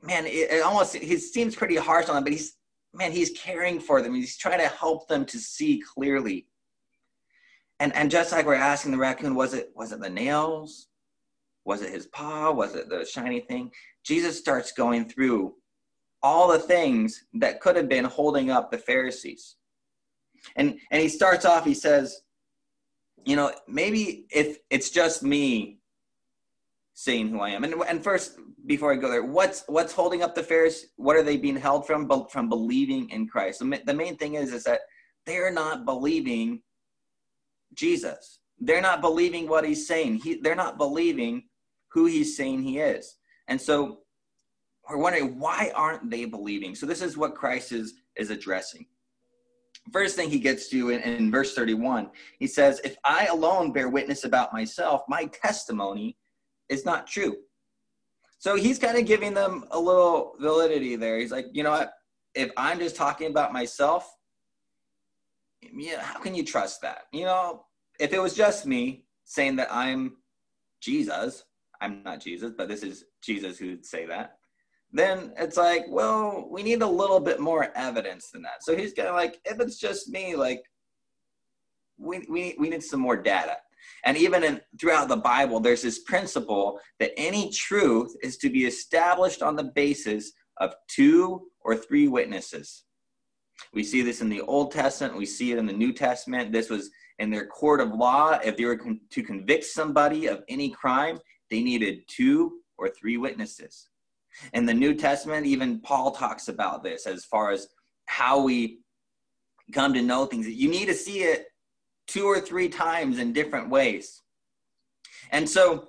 man, 0.06 0.26
it, 0.26 0.50
it 0.50 0.62
almost 0.62 0.94
he 0.94 1.16
seems 1.18 1.56
pretty 1.56 1.76
harsh 1.76 2.08
on 2.08 2.14
them, 2.14 2.24
but 2.24 2.32
he's 2.32 2.56
man, 2.94 3.12
he's 3.12 3.30
caring 3.30 3.80
for 3.80 4.00
them. 4.02 4.14
He's 4.14 4.36
trying 4.36 4.60
to 4.60 4.68
help 4.68 5.08
them 5.08 5.24
to 5.26 5.38
see 5.38 5.82
clearly. 5.94 6.46
And 7.80 7.94
and 7.94 8.10
just 8.10 8.32
like 8.32 8.46
we're 8.46 8.54
asking 8.54 8.92
the 8.92 8.98
raccoon, 8.98 9.34
was 9.34 9.54
it 9.54 9.70
was 9.74 9.92
it 9.92 10.00
the 10.00 10.10
nails? 10.10 10.88
Was 11.64 11.82
it 11.82 11.92
his 11.92 12.06
paw? 12.06 12.52
Was 12.52 12.74
it 12.74 12.88
the 12.88 13.04
shiny 13.04 13.40
thing? 13.40 13.72
Jesus 14.04 14.38
starts 14.38 14.72
going 14.72 15.08
through 15.08 15.54
all 16.22 16.48
the 16.48 16.58
things 16.58 17.24
that 17.34 17.60
could 17.60 17.76
have 17.76 17.88
been 17.88 18.04
holding 18.04 18.50
up 18.50 18.70
the 18.70 18.78
Pharisees. 18.78 19.56
And 20.54 20.78
and 20.90 21.02
he 21.02 21.08
starts 21.08 21.44
off, 21.44 21.64
he 21.64 21.74
says, 21.74 22.22
you 23.24 23.36
know, 23.36 23.52
maybe 23.68 24.26
if 24.30 24.58
it's 24.70 24.90
just 24.90 25.22
me 25.22 25.75
saying 26.96 27.28
who 27.28 27.40
I 27.40 27.50
am. 27.50 27.62
And 27.62 27.74
and 27.86 28.02
first, 28.02 28.38
before 28.64 28.90
I 28.90 28.96
go 28.96 29.10
there, 29.10 29.22
what's 29.22 29.64
what's 29.68 29.92
holding 29.92 30.22
up 30.22 30.34
the 30.34 30.42
Pharisees? 30.42 30.88
What 30.96 31.14
are 31.14 31.22
they 31.22 31.36
being 31.36 31.56
held 31.56 31.86
from? 31.86 32.06
But 32.06 32.32
from 32.32 32.48
believing 32.48 33.10
in 33.10 33.28
Christ. 33.28 33.58
The, 33.60 33.82
the 33.84 33.94
main 33.94 34.16
thing 34.16 34.34
is 34.34 34.52
is 34.52 34.64
that 34.64 34.80
they're 35.26 35.52
not 35.52 35.84
believing 35.84 36.62
Jesus. 37.74 38.40
They're 38.58 38.80
not 38.80 39.02
believing 39.02 39.46
what 39.46 39.66
he's 39.66 39.86
saying. 39.86 40.20
He, 40.24 40.36
they're 40.36 40.54
not 40.54 40.78
believing 40.78 41.44
who 41.88 42.06
he's 42.06 42.34
saying 42.34 42.62
he 42.62 42.78
is. 42.78 43.16
And 43.48 43.60
so 43.60 43.98
we're 44.88 44.96
wondering 44.96 45.38
why 45.38 45.72
aren't 45.74 46.10
they 46.10 46.24
believing? 46.24 46.74
So 46.74 46.86
this 46.86 47.02
is 47.02 47.18
what 47.18 47.34
Christ 47.34 47.72
is 47.72 47.92
is 48.16 48.30
addressing. 48.30 48.86
First 49.92 50.16
thing 50.16 50.30
he 50.30 50.38
gets 50.38 50.68
to 50.70 50.88
in, 50.90 51.00
in 51.02 51.30
verse 51.30 51.54
31, 51.54 52.10
he 52.38 52.46
says, 52.46 52.80
If 52.82 52.96
I 53.04 53.26
alone 53.26 53.72
bear 53.72 53.90
witness 53.90 54.24
about 54.24 54.54
myself, 54.54 55.02
my 55.08 55.26
testimony 55.26 56.16
is 56.68 56.84
not 56.84 57.06
true. 57.06 57.36
So 58.38 58.56
he's 58.56 58.78
kind 58.78 58.98
of 58.98 59.06
giving 59.06 59.34
them 59.34 59.64
a 59.70 59.78
little 59.78 60.34
validity 60.40 60.96
there. 60.96 61.18
He's 61.18 61.32
like, 61.32 61.46
you 61.52 61.62
know 61.62 61.70
what? 61.70 61.92
If 62.34 62.50
I'm 62.56 62.78
just 62.78 62.96
talking 62.96 63.30
about 63.30 63.52
myself, 63.52 64.14
yeah, 65.74 66.02
how 66.02 66.20
can 66.20 66.34
you 66.34 66.44
trust 66.44 66.82
that? 66.82 67.04
You 67.12 67.24
know, 67.24 67.64
if 67.98 68.12
it 68.12 68.20
was 68.20 68.34
just 68.34 68.66
me 68.66 69.04
saying 69.24 69.56
that 69.56 69.68
I'm 69.72 70.16
Jesus, 70.80 71.44
I'm 71.80 72.02
not 72.04 72.20
Jesus, 72.20 72.52
but 72.56 72.68
this 72.68 72.82
is 72.82 73.04
Jesus 73.22 73.58
who'd 73.58 73.84
say 73.84 74.06
that, 74.06 74.38
then 74.92 75.32
it's 75.38 75.56
like, 75.56 75.86
well, 75.88 76.46
we 76.50 76.62
need 76.62 76.82
a 76.82 76.86
little 76.86 77.20
bit 77.20 77.40
more 77.40 77.72
evidence 77.74 78.30
than 78.30 78.42
that. 78.42 78.62
So 78.62 78.76
he's 78.76 78.92
kind 78.92 79.08
of 79.08 79.14
like, 79.14 79.40
if 79.44 79.60
it's 79.60 79.78
just 79.78 80.08
me, 80.08 80.36
like, 80.36 80.62
we, 81.98 82.24
we, 82.28 82.54
we 82.58 82.68
need 82.68 82.82
some 82.82 83.00
more 83.00 83.16
data. 83.16 83.56
And 84.04 84.16
even 84.16 84.44
in, 84.44 84.60
throughout 84.80 85.08
the 85.08 85.16
Bible, 85.16 85.60
there's 85.60 85.82
this 85.82 86.00
principle 86.00 86.80
that 87.00 87.12
any 87.16 87.50
truth 87.50 88.14
is 88.22 88.36
to 88.38 88.50
be 88.50 88.64
established 88.64 89.42
on 89.42 89.56
the 89.56 89.64
basis 89.74 90.32
of 90.58 90.74
two 90.88 91.48
or 91.60 91.76
three 91.76 92.08
witnesses. 92.08 92.84
We 93.72 93.82
see 93.84 94.02
this 94.02 94.20
in 94.20 94.28
the 94.28 94.42
Old 94.42 94.72
Testament, 94.72 95.16
we 95.16 95.26
see 95.26 95.52
it 95.52 95.58
in 95.58 95.66
the 95.66 95.72
New 95.72 95.92
Testament. 95.92 96.52
This 96.52 96.70
was 96.70 96.90
in 97.18 97.30
their 97.30 97.46
court 97.46 97.80
of 97.80 97.94
law. 97.94 98.38
If 98.44 98.56
they 98.56 98.64
were 98.64 98.76
con- 98.76 99.00
to 99.10 99.22
convict 99.22 99.64
somebody 99.64 100.26
of 100.26 100.42
any 100.48 100.70
crime, 100.70 101.18
they 101.50 101.62
needed 101.62 102.00
two 102.06 102.60
or 102.78 102.90
three 102.90 103.16
witnesses. 103.16 103.88
In 104.52 104.66
the 104.66 104.74
New 104.74 104.94
Testament, 104.94 105.46
even 105.46 105.80
Paul 105.80 106.10
talks 106.10 106.48
about 106.48 106.82
this 106.82 107.06
as 107.06 107.24
far 107.24 107.50
as 107.50 107.68
how 108.04 108.42
we 108.42 108.80
come 109.72 109.94
to 109.94 110.02
know 110.02 110.26
things. 110.26 110.46
You 110.46 110.68
need 110.68 110.86
to 110.86 110.94
see 110.94 111.20
it 111.20 111.46
two 112.06 112.26
or 112.26 112.40
three 112.40 112.68
times 112.68 113.18
in 113.18 113.32
different 113.32 113.68
ways. 113.68 114.22
And 115.30 115.48
so 115.48 115.88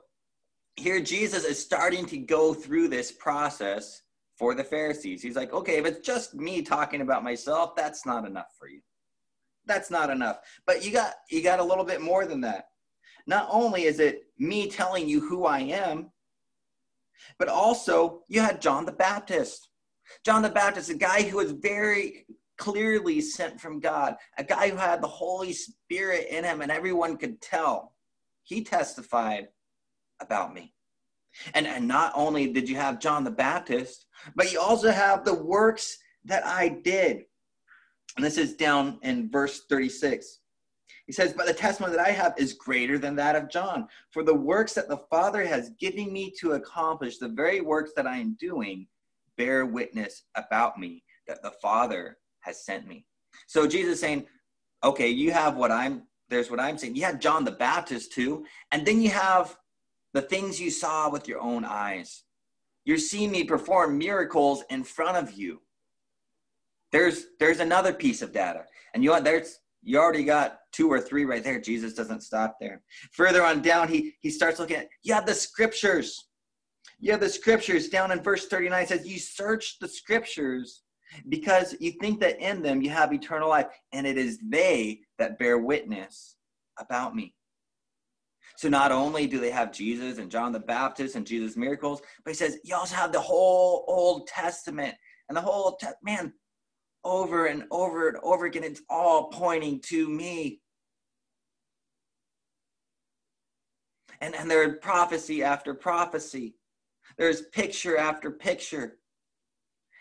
here 0.75 0.99
Jesus 0.99 1.43
is 1.43 1.61
starting 1.61 2.05
to 2.07 2.17
go 2.17 2.53
through 2.53 2.87
this 2.87 3.11
process 3.11 4.01
for 4.37 4.53
the 4.53 4.63
Pharisees. 4.63 5.21
He's 5.21 5.35
like, 5.35 5.53
okay, 5.53 5.77
if 5.77 5.85
it's 5.85 6.05
just 6.05 6.35
me 6.35 6.61
talking 6.61 7.01
about 7.01 7.23
myself, 7.23 7.75
that's 7.75 8.05
not 8.05 8.25
enough 8.25 8.55
for 8.57 8.67
you. 8.67 8.81
That's 9.65 9.91
not 9.91 10.09
enough. 10.09 10.39
But 10.65 10.85
you 10.85 10.91
got 10.91 11.15
you 11.29 11.43
got 11.43 11.59
a 11.59 11.63
little 11.63 11.83
bit 11.83 12.01
more 12.01 12.25
than 12.25 12.41
that. 12.41 12.69
Not 13.25 13.47
only 13.51 13.83
is 13.83 13.99
it 13.99 14.23
me 14.37 14.69
telling 14.69 15.09
you 15.09 15.19
who 15.19 15.45
I 15.45 15.59
am, 15.59 16.11
but 17.37 17.49
also 17.49 18.21
you 18.29 18.41
had 18.41 18.61
John 18.61 18.85
the 18.85 18.91
Baptist. 18.91 19.69
John 20.23 20.41
the 20.41 20.49
Baptist, 20.49 20.89
a 20.89 20.93
guy 20.93 21.23
who 21.23 21.37
was 21.37 21.51
very 21.51 22.25
clearly 22.57 23.21
sent 23.21 23.59
from 23.59 23.79
God, 23.79 24.15
a 24.37 24.43
guy 24.43 24.69
who 24.69 24.77
had 24.77 25.01
the 25.01 25.07
Holy 25.07 25.53
Spirit 25.53 26.27
in 26.29 26.43
him 26.43 26.61
and 26.61 26.71
everyone 26.71 27.17
could 27.17 27.41
tell. 27.41 27.93
He 28.43 28.63
testified 28.63 29.49
about 30.19 30.53
me. 30.53 30.73
And, 31.53 31.67
and 31.67 31.87
not 31.87 32.13
only 32.15 32.51
did 32.51 32.67
you 32.67 32.75
have 32.75 32.99
John 32.99 33.23
the 33.23 33.31
Baptist, 33.31 34.07
but 34.35 34.51
you 34.51 34.59
also 34.59 34.91
have 34.91 35.23
the 35.23 35.33
works 35.33 35.97
that 36.25 36.45
I 36.45 36.69
did. 36.69 37.23
And 38.15 38.25
this 38.25 38.37
is 38.37 38.55
down 38.55 38.99
in 39.03 39.29
verse 39.29 39.65
36. 39.69 40.39
He 41.05 41.13
says, 41.13 41.33
But 41.33 41.45
the 41.45 41.53
testimony 41.53 41.95
that 41.95 42.05
I 42.05 42.11
have 42.11 42.33
is 42.37 42.53
greater 42.53 42.97
than 42.97 43.15
that 43.17 43.35
of 43.35 43.49
John. 43.49 43.87
For 44.11 44.23
the 44.23 44.33
works 44.33 44.73
that 44.73 44.89
the 44.89 45.03
Father 45.09 45.45
has 45.45 45.69
given 45.79 46.11
me 46.11 46.33
to 46.39 46.53
accomplish, 46.53 47.17
the 47.17 47.29
very 47.29 47.61
works 47.61 47.91
that 47.95 48.07
I 48.07 48.17
am 48.17 48.35
doing, 48.39 48.87
bear 49.37 49.65
witness 49.65 50.23
about 50.35 50.79
me 50.79 51.03
that 51.27 51.43
the 51.43 51.53
Father 51.61 52.17
has 52.47 52.65
sent 52.65 52.87
me. 52.87 53.05
So 53.45 53.67
Jesus 53.67 53.99
saying, 53.99 54.25
Okay, 54.83 55.09
you 55.09 55.31
have 55.31 55.55
what 55.55 55.71
I'm, 55.71 56.03
there's 56.29 56.49
what 56.49 56.59
I'm 56.59 56.77
saying. 56.77 56.95
You 56.95 57.03
had 57.03 57.21
John 57.21 57.43
the 57.43 57.51
Baptist 57.51 58.13
too. 58.13 58.45
And 58.71 58.85
then 58.85 59.01
you 59.01 59.09
have 59.09 59.57
the 60.13 60.21
things 60.21 60.59
you 60.59 60.71
saw 60.71 61.09
with 61.09 61.27
your 61.27 61.41
own 61.41 61.65
eyes. 61.65 62.23
You're 62.85 62.97
seeing 62.97 63.31
me 63.31 63.43
perform 63.43 63.97
miracles 63.97 64.63
in 64.69 64.83
front 64.83 65.17
of 65.17 65.33
you. 65.33 65.61
There's 66.91 67.25
there's 67.39 67.59
another 67.59 67.93
piece 67.93 68.21
of 68.21 68.31
data. 68.31 68.65
And 68.93 69.03
you 69.03 69.11
know? 69.11 69.19
There's 69.19 69.59
you 69.83 69.99
already 69.99 70.23
got 70.23 70.59
two 70.71 70.91
or 70.91 70.99
three 71.01 71.25
right 71.25 71.43
there. 71.43 71.59
Jesus 71.59 71.93
doesn't 71.93 72.23
stop 72.23 72.57
there. 72.59 72.81
Further 73.11 73.43
on 73.43 73.61
down, 73.61 73.87
he 73.89 74.13
he 74.19 74.29
starts 74.29 74.59
looking 74.59 74.77
at 74.77 74.89
you 75.03 75.13
have 75.13 75.25
the 75.25 75.33
scriptures. 75.33 76.27
You 76.99 77.11
have 77.11 77.21
the 77.21 77.29
scriptures 77.29 77.89
down 77.89 78.11
in 78.11 78.23
verse 78.23 78.47
39 78.47 78.87
says, 78.87 79.07
You 79.07 79.19
search 79.19 79.77
the 79.79 79.87
scriptures 79.87 80.83
because 81.29 81.75
you 81.79 81.91
think 81.91 82.19
that 82.19 82.39
in 82.39 82.61
them 82.61 82.81
you 82.81 82.89
have 82.89 83.13
eternal 83.13 83.49
life, 83.49 83.67
and 83.93 84.05
it 84.05 84.17
is 84.17 84.39
they 84.47 85.01
that 85.19 85.39
bear 85.39 85.57
witness 85.57 86.35
about 86.79 87.15
me. 87.15 87.33
So 88.57 88.69
not 88.69 88.91
only 88.91 89.27
do 89.27 89.39
they 89.39 89.51
have 89.51 89.71
Jesus 89.71 90.17
and 90.17 90.31
John 90.31 90.51
the 90.51 90.59
Baptist 90.59 91.15
and 91.15 91.27
Jesus' 91.27 91.55
miracles, 91.55 92.01
but 92.23 92.31
he 92.31 92.35
says 92.35 92.59
you 92.63 92.75
also 92.75 92.95
have 92.95 93.11
the 93.11 93.21
whole 93.21 93.85
Old 93.87 94.27
Testament 94.27 94.95
and 95.29 95.37
the 95.37 95.41
whole 95.41 95.75
te- 95.75 95.87
man 96.01 96.33
over 97.03 97.45
and 97.45 97.65
over 97.71 98.09
and 98.09 98.17
over 98.23 98.45
again. 98.45 98.63
It's 98.63 98.81
all 98.89 99.29
pointing 99.29 99.79
to 99.81 100.09
me. 100.09 100.61
And, 104.21 104.35
and 104.35 104.49
there's 104.49 104.77
prophecy 104.81 105.43
after 105.43 105.75
prophecy. 105.75 106.55
There's 107.17 107.43
picture 107.53 107.97
after 107.97 108.31
picture. 108.31 108.97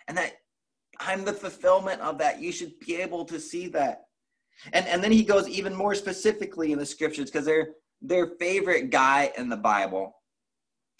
And 0.08 0.16
that 0.16 0.32
I'm 1.00 1.24
the 1.24 1.32
fulfillment 1.32 2.00
of 2.00 2.18
that. 2.18 2.40
You 2.40 2.52
should 2.52 2.78
be 2.80 2.96
able 2.96 3.24
to 3.26 3.38
see 3.38 3.68
that. 3.68 4.04
And, 4.72 4.86
and 4.86 5.02
then 5.02 5.12
he 5.12 5.22
goes 5.22 5.48
even 5.48 5.74
more 5.74 5.94
specifically 5.94 6.72
in 6.72 6.78
the 6.78 6.86
scriptures 6.86 7.30
because 7.30 7.44
they're 7.44 7.68
their 8.02 8.28
favorite 8.38 8.90
guy 8.90 9.32
in 9.38 9.48
the 9.48 9.56
Bible, 9.56 10.14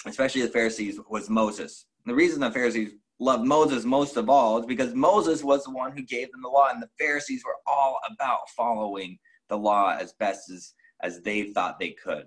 especially 0.06 0.42
the 0.42 0.48
Pharisees, 0.48 0.98
was 1.08 1.28
Moses. 1.28 1.86
the 2.04 2.14
reason 2.14 2.40
the 2.40 2.50
Pharisees 2.50 2.92
loved 3.18 3.44
Moses 3.44 3.84
most 3.84 4.16
of 4.16 4.28
all 4.28 4.58
is 4.58 4.66
because 4.66 4.94
Moses 4.94 5.42
was 5.42 5.64
the 5.64 5.70
one 5.70 5.92
who 5.92 6.02
gave 6.02 6.30
them 6.32 6.42
the 6.42 6.48
law, 6.48 6.68
and 6.70 6.82
the 6.82 6.90
Pharisees 6.98 7.42
were 7.44 7.56
all 7.66 7.98
about 8.10 8.48
following 8.56 9.18
the 9.48 9.56
law 9.56 9.96
as 9.98 10.12
best 10.14 10.50
as, 10.50 10.74
as 11.02 11.20
they 11.20 11.52
thought 11.52 11.78
they 11.78 11.90
could. 11.90 12.26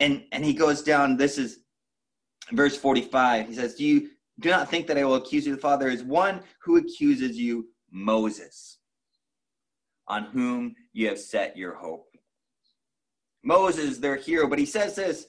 And 0.00 0.24
and 0.32 0.44
he 0.44 0.54
goes 0.54 0.82
down, 0.82 1.16
this 1.16 1.38
is 1.38 1.58
verse 2.50 2.76
45. 2.76 3.48
He 3.48 3.54
says, 3.54 3.74
Do 3.74 3.84
you 3.84 4.10
do 4.42 4.50
not 4.50 4.68
think 4.68 4.86
that 4.88 4.98
I 4.98 5.04
will 5.04 5.14
accuse 5.14 5.46
you? 5.46 5.54
The 5.54 5.60
Father 5.60 5.88
is 5.88 6.02
one 6.02 6.40
who 6.62 6.76
accuses 6.76 7.38
you, 7.38 7.68
Moses, 7.90 8.78
on 10.08 10.24
whom 10.24 10.74
you 10.92 11.08
have 11.08 11.18
set 11.18 11.56
your 11.56 11.74
hope. 11.74 12.08
Moses, 13.44 13.98
their 13.98 14.16
hero. 14.16 14.48
But 14.48 14.58
he 14.58 14.66
says 14.66 14.94
this, 14.94 15.26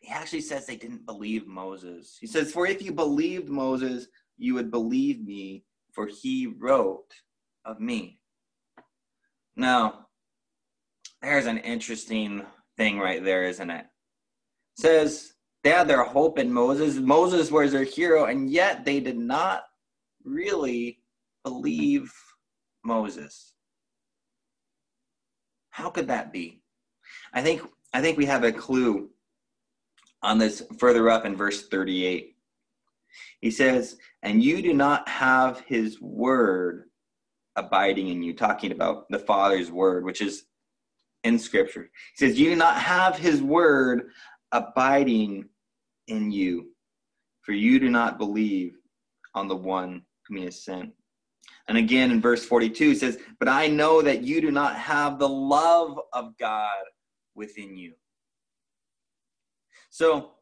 he 0.00 0.10
actually 0.10 0.42
says 0.42 0.66
they 0.66 0.76
didn't 0.76 1.06
believe 1.06 1.46
Moses. 1.46 2.18
He 2.20 2.26
says, 2.26 2.52
For 2.52 2.66
if 2.66 2.82
you 2.82 2.92
believed 2.92 3.48
Moses, 3.48 4.08
you 4.36 4.54
would 4.54 4.70
believe 4.70 5.24
me, 5.24 5.64
for 5.92 6.06
he 6.06 6.46
wrote 6.46 7.12
of 7.64 7.80
me. 7.80 8.20
Now, 9.56 10.06
there's 11.22 11.46
an 11.46 11.58
interesting 11.58 12.42
thing 12.76 12.98
right 12.98 13.24
there, 13.24 13.44
isn't 13.44 13.70
it? 13.70 13.86
it 13.86 14.80
says 14.80 15.32
they 15.66 15.72
had 15.72 15.88
their 15.88 16.04
hope 16.04 16.38
in 16.38 16.52
Moses. 16.52 16.94
Moses 16.94 17.50
was 17.50 17.72
their 17.72 17.82
hero, 17.82 18.26
and 18.26 18.48
yet 18.48 18.84
they 18.84 19.00
did 19.00 19.18
not 19.18 19.64
really 20.22 21.00
believe 21.42 22.14
Moses. 22.84 23.52
How 25.70 25.90
could 25.90 26.06
that 26.06 26.32
be? 26.32 26.62
I 27.32 27.42
think 27.42 27.62
I 27.92 28.00
think 28.00 28.16
we 28.16 28.26
have 28.26 28.44
a 28.44 28.52
clue 28.52 29.10
on 30.22 30.38
this 30.38 30.62
further 30.78 31.10
up 31.10 31.26
in 31.26 31.34
verse 31.34 31.66
38. 31.66 32.36
He 33.40 33.50
says, 33.50 33.98
"And 34.22 34.44
you 34.44 34.62
do 34.62 34.72
not 34.72 35.08
have 35.08 35.62
his 35.62 36.00
word 36.00 36.90
abiding 37.56 38.06
in 38.06 38.22
you," 38.22 38.34
talking 38.34 38.70
about 38.70 39.10
the 39.10 39.18
Father's 39.18 39.72
word, 39.72 40.04
which 40.04 40.20
is 40.20 40.44
in 41.24 41.40
scripture. 41.40 41.90
He 42.16 42.24
says, 42.24 42.38
"You 42.38 42.50
do 42.50 42.56
not 42.56 42.80
have 42.80 43.18
his 43.18 43.42
word 43.42 44.12
abiding 44.52 45.48
in 46.08 46.30
you, 46.30 46.72
for 47.42 47.52
you 47.52 47.78
do 47.78 47.90
not 47.90 48.18
believe 48.18 48.76
on 49.34 49.48
the 49.48 49.56
one 49.56 50.04
whom 50.26 50.38
he 50.38 50.44
has 50.44 50.64
sent." 50.64 50.92
And 51.68 51.78
again 51.78 52.10
in 52.10 52.20
verse 52.20 52.44
42, 52.44 52.90
he 52.90 52.94
says, 52.94 53.18
But 53.38 53.48
I 53.48 53.66
know 53.66 54.00
that 54.02 54.22
you 54.22 54.40
do 54.40 54.50
not 54.50 54.76
have 54.76 55.18
the 55.18 55.28
love 55.28 55.98
of 56.12 56.36
God 56.38 56.84
within 57.34 57.76
you. 57.76 57.94
So, 59.90 60.32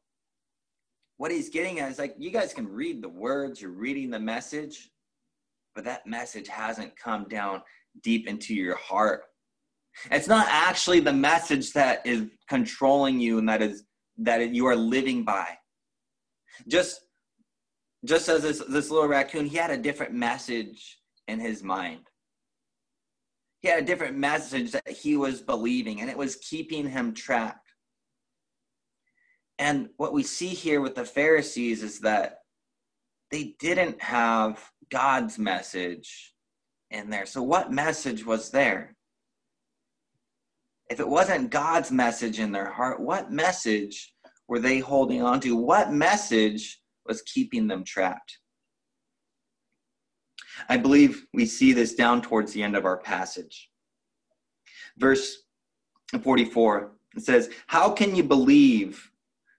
what 1.16 1.30
he's 1.30 1.48
getting 1.48 1.78
at 1.78 1.90
is 1.90 1.98
like, 1.98 2.14
you 2.18 2.30
guys 2.30 2.52
can 2.52 2.66
read 2.66 3.00
the 3.00 3.08
words, 3.08 3.62
you're 3.62 3.70
reading 3.70 4.10
the 4.10 4.18
message, 4.18 4.90
but 5.74 5.84
that 5.84 6.06
message 6.06 6.48
hasn't 6.48 6.96
come 6.96 7.28
down 7.28 7.62
deep 8.02 8.26
into 8.26 8.52
your 8.52 8.76
heart. 8.76 9.22
It's 10.10 10.26
not 10.26 10.48
actually 10.50 10.98
the 10.98 11.12
message 11.12 11.72
that 11.74 12.04
is 12.04 12.24
controlling 12.48 13.20
you 13.20 13.38
and 13.38 13.48
that 13.48 13.62
is 13.62 13.84
that 14.18 14.54
you 14.54 14.66
are 14.66 14.76
living 14.76 15.24
by. 15.24 15.46
Just 16.68 17.00
just 18.04 18.28
as 18.28 18.42
this, 18.42 18.62
this 18.68 18.90
little 18.90 19.08
raccoon, 19.08 19.46
he 19.46 19.56
had 19.56 19.70
a 19.70 19.78
different 19.78 20.12
message 20.12 20.98
in 21.26 21.40
his 21.40 21.62
mind 21.62 22.02
he 23.64 23.70
had 23.70 23.82
a 23.82 23.86
different 23.86 24.18
message 24.18 24.72
that 24.72 24.86
he 24.86 25.16
was 25.16 25.40
believing, 25.40 26.02
and 26.02 26.10
it 26.10 26.18
was 26.18 26.36
keeping 26.36 26.86
him 26.86 27.14
trapped. 27.14 27.72
And 29.58 29.88
what 29.96 30.12
we 30.12 30.22
see 30.22 30.48
here 30.48 30.82
with 30.82 30.94
the 30.94 31.06
Pharisees 31.06 31.82
is 31.82 32.00
that 32.00 32.40
they 33.30 33.54
didn't 33.58 34.02
have 34.02 34.62
God's 34.90 35.38
message 35.38 36.34
in 36.90 37.08
there. 37.08 37.24
So, 37.24 37.42
what 37.42 37.72
message 37.72 38.26
was 38.26 38.50
there? 38.50 38.94
If 40.90 41.00
it 41.00 41.08
wasn't 41.08 41.50
God's 41.50 41.90
message 41.90 42.38
in 42.38 42.52
their 42.52 42.70
heart, 42.70 43.00
what 43.00 43.32
message 43.32 44.12
were 44.48 44.60
they 44.60 44.78
holding 44.78 45.22
on 45.22 45.40
to? 45.40 45.56
What 45.56 45.92
message 45.92 46.80
was 47.06 47.22
keeping 47.22 47.66
them 47.66 47.84
trapped? 47.84 48.38
I 50.68 50.76
believe 50.76 51.26
we 51.32 51.46
see 51.46 51.72
this 51.72 51.94
down 51.94 52.22
towards 52.22 52.52
the 52.52 52.62
end 52.62 52.76
of 52.76 52.84
our 52.84 52.98
passage. 52.98 53.70
Verse 54.98 55.42
44 56.22 56.92
it 57.16 57.22
says, 57.22 57.50
How 57.66 57.90
can 57.90 58.14
you 58.14 58.22
believe 58.22 59.10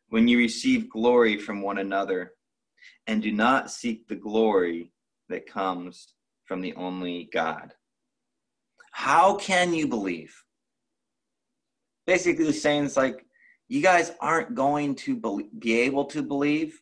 when 0.10 0.28
you 0.28 0.38
receive 0.38 0.90
glory 0.90 1.38
from 1.38 1.62
one 1.62 1.78
another 1.78 2.34
and 3.08 3.22
do 3.22 3.32
not 3.32 3.72
seek 3.72 4.08
the 4.08 4.16
glory 4.16 4.92
that 5.30 5.48
comes 5.48 6.14
from 6.46 6.62
the 6.62 6.74
only 6.76 7.30
God? 7.34 7.74
How 8.92 9.36
can 9.36 9.74
you 9.74 9.88
believe? 9.88 10.36
Basically, 12.08 12.52
saying 12.54 12.86
it's 12.86 12.98
like, 12.98 13.26
you 13.68 13.82
guys 13.82 14.12
aren't 14.22 14.54
going 14.54 14.96
to 14.96 15.50
be 15.58 15.82
able 15.82 16.06
to 16.06 16.22
believe 16.22 16.80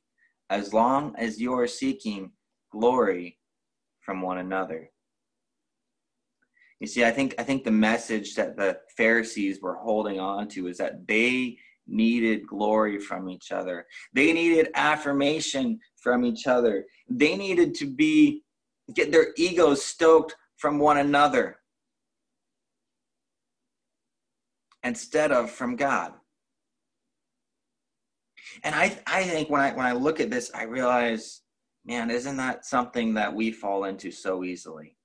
as 0.49 0.73
long 0.73 1.15
as 1.17 1.39
you 1.39 1.53
are 1.53 1.67
seeking 1.67 2.31
glory 2.71 3.39
from 4.01 4.21
one 4.21 4.39
another. 4.39 4.89
You 6.79 6.87
see, 6.87 7.05
I 7.05 7.11
think 7.11 7.35
I 7.37 7.43
think 7.43 7.63
the 7.63 7.71
message 7.71 8.35
that 8.35 8.57
the 8.57 8.77
Pharisees 8.97 9.61
were 9.61 9.75
holding 9.75 10.19
on 10.19 10.49
to 10.49 10.67
is 10.67 10.77
that 10.79 11.07
they 11.07 11.57
needed 11.87 12.45
glory 12.45 12.99
from 12.99 13.29
each 13.29 13.51
other. 13.51 13.85
They 14.13 14.33
needed 14.33 14.69
affirmation 14.75 15.79
from 16.01 16.25
each 16.25 16.47
other. 16.47 16.85
They 17.09 17.37
needed 17.37 17.73
to 17.75 17.85
be 17.85 18.43
get 18.93 19.11
their 19.11 19.27
egos 19.37 19.85
stoked 19.85 20.35
from 20.57 20.77
one 20.77 20.97
another 20.97 21.57
instead 24.83 25.31
of 25.31 25.49
from 25.49 25.75
God. 25.75 26.13
And 28.63 28.75
I 28.75 28.97
I 29.07 29.23
think 29.23 29.49
when 29.49 29.61
I 29.61 29.71
when 29.73 29.85
I 29.85 29.93
look 29.93 30.19
at 30.19 30.29
this, 30.29 30.51
I 30.53 30.63
realize 30.63 31.43
Man, 31.85 32.09
isn't 32.09 32.37
that 32.37 32.65
something 32.65 33.13
that 33.15 33.33
we 33.33 33.51
fall 33.51 33.83
into 33.85 34.09
so 34.09 34.43
easily? 34.43 34.95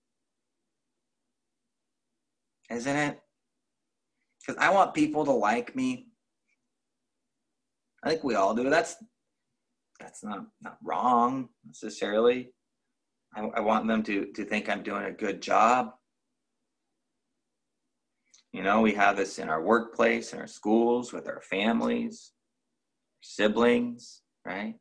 Isn't 2.71 2.97
it? 2.97 3.21
Because 4.41 4.63
I 4.63 4.71
want 4.71 4.95
people 4.95 5.25
to 5.25 5.33
like 5.33 5.75
me. 5.75 6.09
I 8.05 8.11
think 8.11 8.23
we 8.23 8.37
all 8.37 8.55
do. 8.55 8.71
That's 8.71 8.97
that's 9.99 10.23
not 10.23 10.47
not 10.63 10.79
wrong 10.85 11.49
necessarily. 11.67 12.53
I, 13.35 13.41
I 13.57 13.61
want 13.61 13.89
them 13.89 14.05
to 14.05 14.27
to 14.27 14.45
think 14.45 14.69
I'm 14.69 14.85
doing 14.85 15.05
a 15.05 15.13
good 15.13 15.43
job. 15.43 15.95
You 18.53 18.63
know, 18.63 18.81
we 18.81 18.95
have 18.95 19.17
this 19.17 19.39
in 19.39 19.49
our 19.49 19.63
workplace, 19.63 20.33
in 20.33 20.39
our 20.39 20.47
schools, 20.47 21.13
with 21.13 21.29
our 21.29 21.43
families, 21.43 22.33
siblings, 23.21 24.23
right? 24.45 24.75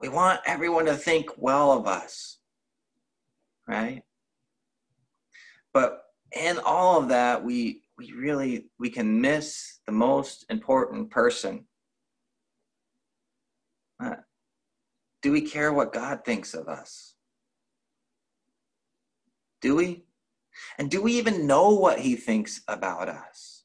We 0.00 0.08
want 0.08 0.40
everyone 0.46 0.86
to 0.86 0.94
think 0.94 1.30
well 1.36 1.72
of 1.72 1.86
us, 1.86 2.38
right? 3.66 4.02
But 5.74 6.02
in 6.36 6.58
all 6.64 7.00
of 7.00 7.08
that, 7.08 7.44
we 7.44 7.82
we 7.98 8.12
really 8.12 8.66
we 8.78 8.90
can 8.90 9.20
miss 9.20 9.80
the 9.86 9.92
most 9.92 10.44
important 10.48 11.10
person. 11.10 11.66
Uh, 14.02 14.16
do 15.20 15.30
we 15.30 15.40
care 15.40 15.72
what 15.72 15.92
God 15.92 16.24
thinks 16.24 16.54
of 16.54 16.68
us? 16.68 17.14
Do 19.60 19.76
we? 19.76 20.04
And 20.78 20.90
do 20.90 21.02
we 21.02 21.12
even 21.12 21.46
know 21.46 21.70
what 21.70 22.00
he 22.00 22.16
thinks 22.16 22.62
about 22.68 23.08
us? 23.08 23.64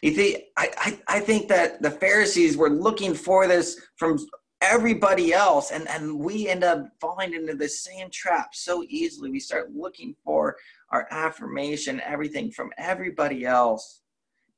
You 0.00 0.12
think 0.12 0.44
I, 0.56 0.70
I, 0.78 1.16
I 1.16 1.20
think 1.20 1.48
that 1.48 1.82
the 1.82 1.90
Pharisees 1.90 2.56
were 2.56 2.70
looking 2.70 3.14
for 3.14 3.46
this 3.46 3.80
from 3.96 4.18
everybody 4.60 5.32
else, 5.32 5.72
and, 5.72 5.88
and 5.88 6.18
we 6.18 6.48
end 6.48 6.62
up 6.62 6.86
falling 7.00 7.34
into 7.34 7.54
the 7.54 7.68
same 7.68 8.08
trap 8.10 8.54
so 8.54 8.84
easily. 8.88 9.30
We 9.30 9.40
start 9.40 9.74
looking 9.74 10.14
for 10.24 10.56
our 10.90 11.08
affirmation, 11.10 12.00
everything 12.04 12.52
from 12.52 12.70
everybody 12.78 13.44
else, 13.44 14.02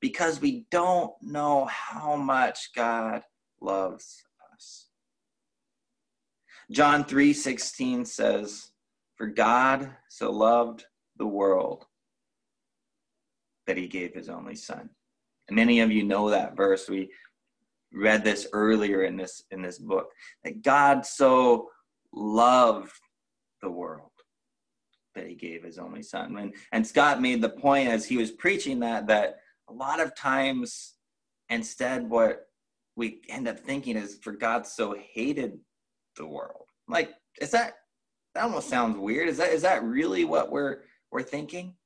because 0.01 0.41
we 0.41 0.67
don't 0.71 1.13
know 1.23 1.65
how 1.67 2.17
much 2.17 2.71
God 2.77 3.23
loves 3.61 4.23
us. 4.53 4.89
John 6.71 7.05
3 7.05 7.33
16 7.33 8.05
says, 8.05 8.73
For 9.17 9.27
God 9.27 9.91
so 10.11 10.31
loved 10.31 10.85
the 11.17 11.27
world 11.27 11.87
that 13.67 13.77
he 13.77 13.87
gave 13.87 14.15
his 14.15 14.29
only 14.29 14.55
son. 14.55 14.91
And 15.49 15.57
many 15.57 15.81
of 15.81 15.91
you 15.91 16.05
know 16.05 16.31
that 16.31 16.57
verse. 16.57 16.89
We 16.89 17.11
read 17.93 18.25
this 18.25 18.49
earlier 18.53 19.05
in 19.05 19.17
this 19.17 19.43
in 19.51 19.63
this 19.63 19.79
book 19.79 20.11
that 20.43 20.63
God 20.63 21.07
so 21.07 21.69
loved 22.13 22.93
the 23.63 23.71
world 23.71 24.11
that 25.15 25.27
he 25.27 25.35
gave 25.35 25.63
his 25.63 25.79
only 25.79 26.03
son. 26.03 26.37
And 26.37 26.55
and 26.73 26.87
Scott 26.87 27.21
made 27.23 27.41
the 27.41 27.51
point 27.51 27.89
as 27.89 28.05
he 28.05 28.17
was 28.17 28.31
preaching 28.31 28.81
that 28.81 29.07
that 29.07 29.37
a 29.69 29.73
lot 29.73 30.01
of 30.01 30.17
times 30.17 30.95
instead 31.49 32.09
what 32.09 32.47
we 32.97 33.21
end 33.29 33.49
up 33.49 33.59
thinking 33.59 33.97
is 33.97 34.19
for 34.23 34.33
God 34.33 34.67
so 34.67 34.97
hated 35.13 35.59
the 36.17 36.27
world. 36.27 36.67
Like 36.89 37.11
is 37.41 37.51
that 37.53 37.75
that 38.35 38.45
almost 38.45 38.69
sounds 38.69 38.99
weird. 38.99 39.29
Is 39.29 39.39
that 39.39 39.51
is 39.51 39.63
that 39.63 39.85
really 39.85 40.25
what 40.25 40.51
we're 40.51 40.81
we're 41.15 41.23
thinking? 41.23 41.77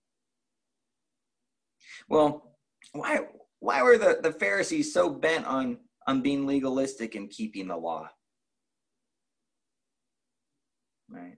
Well, 2.09 2.57
why 2.93 3.21
why 3.61 3.83
were 3.83 3.99
the, 3.99 4.19
the 4.23 4.33
Pharisees 4.33 4.93
so 4.93 5.11
bent 5.11 5.45
on, 5.45 5.79
on 6.07 6.23
being 6.23 6.47
legalistic 6.47 7.15
and 7.15 7.29
keeping 7.29 7.69
the 7.69 7.77
law? 7.77 8.09
Right? 11.11 11.37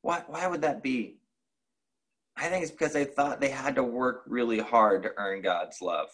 Why 0.00 0.22
why 0.26 0.46
would 0.46 0.62
that 0.62 0.82
be? 0.82 1.18
I 2.36 2.48
think 2.48 2.62
it's 2.62 2.72
because 2.72 2.94
they 2.94 3.04
thought 3.04 3.40
they 3.40 3.50
had 3.50 3.74
to 3.76 3.84
work 3.84 4.24
really 4.26 4.58
hard 4.58 5.02
to 5.02 5.10
earn 5.18 5.42
God's 5.42 5.82
love. 5.82 6.08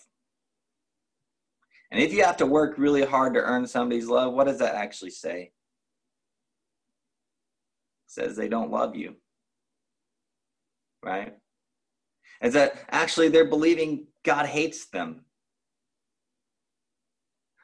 And 1.92 2.02
if 2.02 2.12
you 2.12 2.24
have 2.24 2.36
to 2.38 2.46
work 2.46 2.76
really 2.76 3.04
hard 3.04 3.34
to 3.34 3.40
earn 3.40 3.66
somebody's 3.66 4.08
love, 4.08 4.32
what 4.32 4.46
does 4.46 4.58
that 4.58 4.74
actually 4.74 5.10
say? 5.10 5.42
It 5.42 5.52
says 8.08 8.36
they 8.36 8.48
don't 8.48 8.70
love 8.70 8.96
you 8.96 9.16
right? 11.02 11.34
Is 12.42 12.54
that 12.54 12.84
actually 12.90 13.28
they're 13.28 13.44
believing 13.44 14.06
God 14.24 14.46
hates 14.46 14.86
them. 14.86 15.24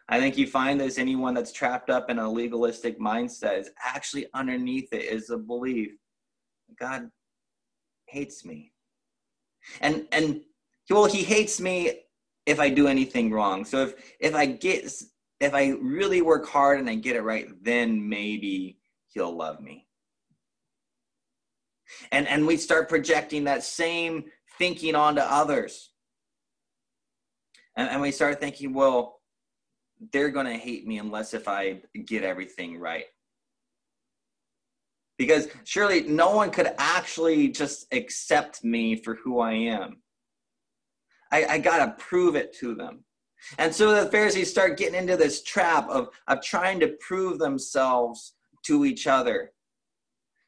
I 0.09 0.21
think 0.21 0.37
you 0.37 0.47
find 0.47 0.81
this 0.81 0.99
anyone 0.99 1.35
that's 1.35 1.53
trapped 1.53 1.91
up 1.91 2.11
in 2.11 2.19
a 2.19 2.31
legalistic 2.31 3.01
mindset 3.01 3.59
is 3.59 3.71
actually 3.85 4.27
underneath 4.35 4.93
it 4.93 5.05
is 5.05 5.31
a 5.31 5.39
belief 5.39 5.91
God 6.79 7.11
hates 8.07 8.45
me. 8.45 8.73
And 9.81 10.07
and 10.13 10.43
well, 10.91 11.07
he 11.07 11.25
hates 11.25 11.61
me 11.61 12.03
if 12.45 12.61
I 12.61 12.69
do 12.69 12.87
anything 12.87 13.33
wrong. 13.33 13.65
So 13.65 13.83
if 13.83 13.95
if 14.21 14.35
I 14.35 14.47
get 14.47 14.93
if 15.41 15.55
I 15.55 15.71
really 15.81 16.23
work 16.23 16.47
hard 16.47 16.79
and 16.79 16.89
I 16.89 16.95
get 16.95 17.17
it 17.17 17.23
right, 17.23 17.49
then 17.63 18.09
maybe 18.09 18.79
he'll 19.09 19.37
love 19.37 19.61
me 19.61 19.86
and 22.13 22.27
and 22.29 22.47
we 22.47 22.57
start 22.57 22.89
projecting 22.89 23.45
that 23.45 23.63
same 23.63 24.25
thinking 24.59 24.95
onto 24.95 25.21
others. 25.21 25.91
And, 27.77 27.91
and 27.91 28.01
we 28.01 28.11
start 28.11 28.41
thinking 28.41 28.73
well 28.73 29.21
they're 30.13 30.31
going 30.31 30.47
to 30.47 30.53
hate 30.55 30.87
me 30.87 30.99
unless 30.99 31.33
if 31.33 31.49
i 31.49 31.81
get 32.07 32.23
everything 32.23 32.79
right. 32.79 33.07
Because 35.19 35.49
surely 35.65 36.03
no 36.03 36.35
one 36.35 36.51
could 36.51 36.75
actually 36.79 37.49
just 37.49 37.87
accept 37.93 38.63
me 38.63 38.97
for 38.97 39.15
who 39.15 39.41
i 39.41 39.53
am. 39.53 40.03
I, 41.33 41.45
I 41.47 41.59
got 41.59 41.79
to 41.85 42.05
prove 42.05 42.37
it 42.37 42.55
to 42.59 42.75
them. 42.75 43.05
And 43.59 43.75
so 43.75 43.93
the 43.93 44.11
pharisees 44.11 44.51
start 44.51 44.77
getting 44.77 44.99
into 44.99 45.17
this 45.17 45.43
trap 45.43 45.89
of, 45.89 46.09
of 46.29 46.43
trying 46.43 46.81
to 46.81 46.97
prove 47.01 47.39
themselves 47.39 48.35
to 48.65 48.85
each 48.85 49.07
other 49.07 49.53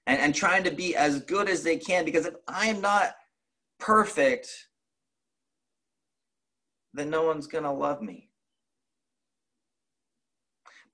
and, 0.09 0.19
and 0.19 0.35
trying 0.35 0.65
to 0.65 0.71
be 0.71 0.97
as 0.97 1.21
good 1.21 1.49
as 1.49 1.63
they 1.63 1.77
can 1.77 2.05
because 2.05 2.25
if 2.25 2.35
I'm 2.49 2.81
not 2.81 3.15
perfect, 3.79 4.49
then 6.95 7.11
no 7.11 7.25
one's 7.25 7.47
going 7.47 7.65
to 7.65 7.71
love 7.71 8.01
me. 8.01 8.31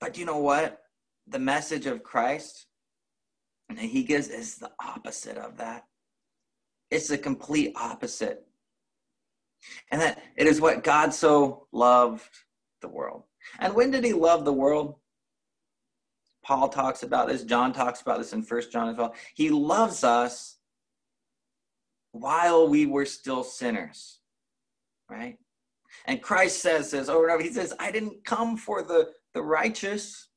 But 0.01 0.17
you 0.17 0.25
know 0.25 0.39
what? 0.39 0.81
The 1.27 1.39
message 1.39 1.85
of 1.85 2.03
Christ, 2.03 2.67
and 3.69 3.79
he 3.79 4.03
gives 4.03 4.27
is 4.27 4.57
the 4.57 4.71
opposite 4.83 5.37
of 5.37 5.57
that. 5.57 5.85
It's 6.91 7.07
the 7.07 7.17
complete 7.17 7.73
opposite. 7.77 8.45
And 9.91 10.01
that 10.01 10.21
it 10.35 10.45
is 10.45 10.59
what 10.59 10.83
God 10.83 11.13
so 11.13 11.67
loved 11.71 12.29
the 12.81 12.89
world. 12.89 13.23
And 13.59 13.73
when 13.73 13.91
did 13.91 14.03
he 14.03 14.13
love 14.13 14.43
the 14.43 14.53
world? 14.53 14.95
Paul 16.45 16.69
talks 16.69 17.01
about 17.01 17.27
this. 17.27 17.43
John 17.43 17.73
talks 17.73 18.01
about 18.01 18.19
this 18.19 18.33
in 18.33 18.43
First 18.43 18.71
John 18.71 18.89
as 18.89 18.97
well. 18.97 19.15
He 19.33 19.49
loves 19.49 20.03
us 20.03 20.57
while 22.11 22.67
we 22.67 22.85
were 22.85 23.05
still 23.05 23.43
sinners, 23.43 24.19
right? 25.09 25.37
And 26.05 26.21
Christ 26.21 26.61
says 26.61 26.91
this 26.91 27.09
over 27.09 27.23
and 27.23 27.33
over. 27.33 27.43
He 27.43 27.51
says, 27.51 27.73
I 27.79 27.91
didn't 27.91 28.23
come 28.23 28.57
for 28.57 28.83
the, 28.83 29.09
the 29.33 29.41
righteous. 29.41 30.27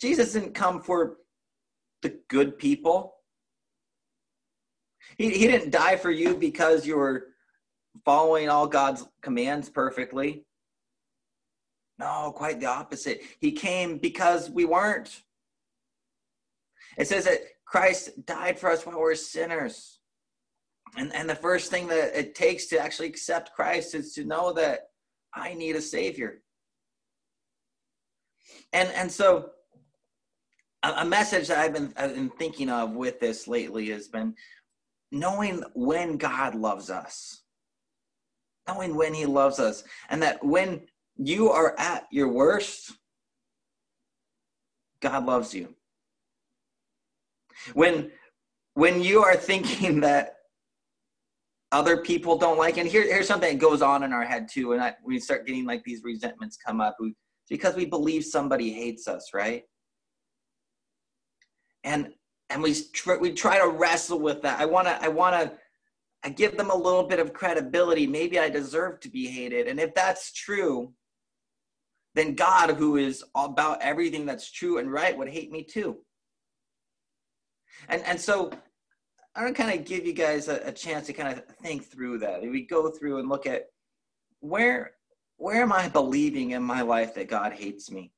Jesus 0.00 0.32
didn't 0.32 0.54
come 0.54 0.80
for 0.80 1.18
the 2.02 2.18
good 2.28 2.58
people. 2.58 3.14
He, 5.18 5.30
he 5.30 5.46
didn't 5.46 5.70
die 5.70 5.96
for 5.96 6.10
you 6.10 6.36
because 6.36 6.84
you 6.84 6.96
were 6.96 7.28
following 8.04 8.48
all 8.48 8.66
God's 8.66 9.06
commands 9.22 9.68
perfectly. 9.68 10.46
No, 12.00 12.32
quite 12.34 12.60
the 12.60 12.66
opposite. 12.66 13.20
He 13.40 13.52
came 13.52 13.98
because 13.98 14.48
we 14.48 14.64
weren't. 14.64 15.20
It 16.96 17.06
says 17.06 17.26
that 17.26 17.40
Christ 17.66 18.24
died 18.24 18.58
for 18.58 18.70
us 18.70 18.86
while 18.86 18.98
we're 18.98 19.14
sinners. 19.14 19.98
And, 20.96 21.14
and 21.14 21.28
the 21.28 21.34
first 21.34 21.70
thing 21.70 21.88
that 21.88 22.18
it 22.18 22.34
takes 22.34 22.66
to 22.68 22.80
actually 22.80 23.08
accept 23.08 23.52
Christ 23.52 23.94
is 23.94 24.14
to 24.14 24.24
know 24.24 24.54
that 24.54 24.88
I 25.34 25.52
need 25.52 25.76
a 25.76 25.82
Savior. 25.82 26.40
And, 28.72 28.88
and 28.94 29.12
so, 29.12 29.50
a, 30.82 30.88
a 31.00 31.04
message 31.04 31.48
that 31.48 31.58
I've 31.58 31.74
been, 31.74 31.92
I've 31.98 32.14
been 32.14 32.30
thinking 32.30 32.70
of 32.70 32.92
with 32.92 33.20
this 33.20 33.46
lately 33.46 33.90
has 33.90 34.08
been 34.08 34.34
knowing 35.12 35.62
when 35.74 36.16
God 36.16 36.54
loves 36.54 36.88
us, 36.88 37.42
knowing 38.66 38.96
when 38.96 39.12
He 39.12 39.26
loves 39.26 39.58
us, 39.58 39.84
and 40.08 40.22
that 40.22 40.42
when 40.42 40.86
you 41.22 41.50
are 41.50 41.74
at 41.78 42.06
your 42.10 42.28
worst, 42.28 42.92
God 45.00 45.26
loves 45.26 45.54
you. 45.54 45.74
When 47.74 48.10
when 48.74 49.02
you 49.02 49.22
are 49.22 49.36
thinking 49.36 50.00
that 50.02 50.34
other 51.72 51.98
people 51.98 52.36
don't 52.36 52.58
like, 52.58 52.78
and 52.78 52.88
here, 52.88 53.02
here's 53.04 53.28
something 53.28 53.52
that 53.52 53.64
goes 53.64 53.80
on 53.82 54.02
in 54.02 54.12
our 54.12 54.24
head 54.24 54.48
too, 54.50 54.72
and 54.72 54.82
I, 54.82 54.94
we 55.04 55.20
start 55.20 55.46
getting 55.46 55.66
like 55.66 55.84
these 55.84 56.02
resentments 56.02 56.56
come 56.56 56.80
up 56.80 56.96
because 57.48 57.76
we 57.76 57.84
believe 57.84 58.24
somebody 58.24 58.72
hates 58.72 59.06
us, 59.06 59.30
right? 59.32 59.62
and 61.84 62.12
and 62.48 62.62
we 62.62 62.74
try, 62.92 63.16
we 63.16 63.32
try 63.32 63.58
to 63.58 63.68
wrestle 63.68 64.18
with 64.18 64.42
that. 64.42 64.60
I 64.60 64.66
want 64.66 64.88
to 64.88 65.02
I 65.02 65.08
want 65.08 65.34
to 65.36 65.52
I 66.24 66.30
give 66.30 66.56
them 66.56 66.70
a 66.70 66.76
little 66.76 67.04
bit 67.04 67.18
of 67.18 67.32
credibility. 67.32 68.06
Maybe 68.06 68.38
I 68.38 68.48
deserve 68.48 69.00
to 69.00 69.08
be 69.08 69.26
hated. 69.26 69.68
And 69.68 69.80
if 69.80 69.94
that's 69.94 70.32
true, 70.32 70.92
then 72.14 72.34
God, 72.34 72.70
who 72.70 72.96
is 72.96 73.24
about 73.34 73.80
everything 73.82 74.26
that's 74.26 74.50
true 74.50 74.78
and 74.78 74.92
right, 74.92 75.16
would 75.16 75.28
hate 75.28 75.52
me 75.52 75.62
too. 75.62 75.98
And 77.88 78.02
and 78.04 78.20
so 78.20 78.50
I 79.34 79.44
want 79.44 79.56
to 79.56 79.62
kind 79.62 79.78
of 79.78 79.86
give 79.86 80.04
you 80.04 80.12
guys 80.12 80.48
a, 80.48 80.56
a 80.64 80.72
chance 80.72 81.06
to 81.06 81.12
kind 81.12 81.36
of 81.36 81.44
think 81.56 81.84
through 81.84 82.18
that. 82.18 82.42
We 82.42 82.66
go 82.66 82.90
through 82.90 83.18
and 83.18 83.28
look 83.28 83.46
at 83.46 83.66
where 84.40 84.92
where 85.36 85.62
am 85.62 85.72
I 85.72 85.88
believing 85.88 86.50
in 86.50 86.62
my 86.62 86.82
life 86.82 87.14
that 87.14 87.28
God 87.28 87.52
hates 87.52 87.90
me? 87.90 88.12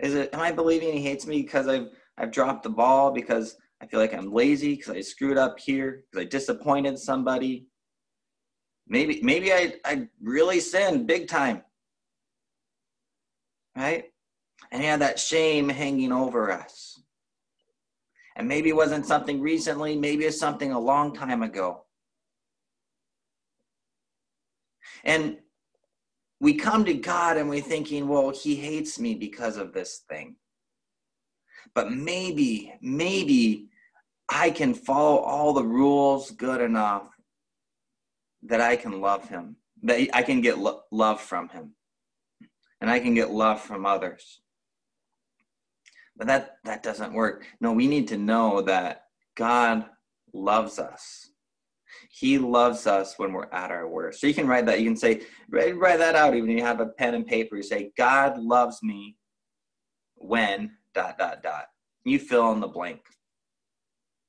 Is 0.00 0.14
it 0.14 0.30
am 0.32 0.40
I 0.40 0.52
believing 0.52 0.92
he 0.92 1.02
hates 1.02 1.26
me 1.26 1.42
because 1.42 1.68
I've 1.68 1.88
I've 2.18 2.32
dropped 2.32 2.64
the 2.64 2.70
ball 2.70 3.12
because 3.12 3.56
I 3.80 3.86
feel 3.86 4.00
like 4.00 4.14
I'm 4.14 4.32
lazy 4.32 4.74
because 4.74 4.94
I 4.94 5.00
screwed 5.00 5.38
up 5.38 5.58
here 5.58 6.04
because 6.10 6.26
I 6.26 6.28
disappointed 6.28 6.98
somebody? 6.98 7.66
Maybe 8.88 9.20
maybe 9.22 9.52
I 9.52 9.74
I 9.84 10.08
really 10.20 10.60
sinned 10.60 11.06
big 11.06 11.28
time. 11.28 11.62
Right? 13.78 14.06
And 14.72 14.82
yeah, 14.82 14.96
that 14.96 15.20
shame 15.20 15.68
hanging 15.68 16.10
over 16.10 16.50
us. 16.50 17.00
And 18.34 18.48
maybe 18.48 18.70
it 18.70 18.76
wasn't 18.76 19.06
something 19.06 19.40
recently, 19.40 19.96
maybe 19.96 20.24
it's 20.24 20.38
something 20.38 20.72
a 20.72 20.80
long 20.80 21.14
time 21.14 21.44
ago. 21.44 21.84
And 25.04 25.38
we 26.40 26.54
come 26.54 26.84
to 26.86 26.94
God 26.94 27.36
and 27.36 27.48
we're 27.48 27.60
thinking, 27.60 28.08
well, 28.08 28.30
he 28.30 28.56
hates 28.56 28.98
me 28.98 29.14
because 29.14 29.56
of 29.56 29.72
this 29.72 30.02
thing. 30.08 30.34
But 31.72 31.92
maybe, 31.92 32.74
maybe 32.80 33.68
I 34.28 34.50
can 34.50 34.74
follow 34.74 35.18
all 35.18 35.52
the 35.52 35.64
rules 35.64 36.32
good 36.32 36.60
enough 36.60 37.08
that 38.42 38.60
I 38.60 38.74
can 38.74 39.00
love 39.00 39.28
him, 39.28 39.56
that 39.84 40.08
I 40.12 40.22
can 40.22 40.40
get 40.40 40.58
lo- 40.58 40.82
love 40.90 41.20
from 41.20 41.48
him, 41.48 41.74
and 42.80 42.90
I 42.90 43.00
can 43.00 43.14
get 43.14 43.30
love 43.30 43.60
from 43.60 43.86
others. 43.86 44.40
But 46.16 46.26
that, 46.26 46.56
that 46.64 46.82
doesn't 46.82 47.12
work. 47.12 47.46
No, 47.60 47.72
we 47.72 47.86
need 47.86 48.08
to 48.08 48.18
know 48.18 48.62
that 48.62 49.04
God 49.36 49.86
loves 50.32 50.78
us. 50.78 51.30
He 52.10 52.38
loves 52.38 52.86
us 52.86 53.18
when 53.18 53.32
we're 53.32 53.50
at 53.52 53.70
our 53.70 53.88
worst. 53.88 54.20
So 54.20 54.26
you 54.26 54.34
can 54.34 54.48
write 54.48 54.66
that. 54.66 54.80
You 54.80 54.86
can 54.86 54.96
say, 54.96 55.22
write, 55.48 55.76
write 55.76 55.98
that 55.98 56.16
out 56.16 56.34
even 56.34 56.50
if 56.50 56.58
you 56.58 56.64
have 56.64 56.80
a 56.80 56.86
pen 56.86 57.14
and 57.14 57.26
paper. 57.26 57.56
You 57.56 57.62
say, 57.62 57.92
God 57.96 58.38
loves 58.38 58.82
me 58.82 59.16
when 60.16 60.72
dot, 60.94 61.18
dot, 61.18 61.42
dot. 61.42 61.66
You 62.04 62.18
fill 62.18 62.52
in 62.52 62.60
the 62.60 62.68
blank. 62.68 63.00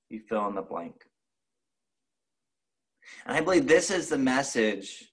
You 0.10 0.22
fill 0.28 0.48
in 0.48 0.56
the 0.56 0.62
blank. 0.62 0.96
And 3.26 3.36
I 3.36 3.42
believe 3.42 3.68
this 3.68 3.90
is 3.90 4.10
the 4.10 4.18
message 4.18 5.12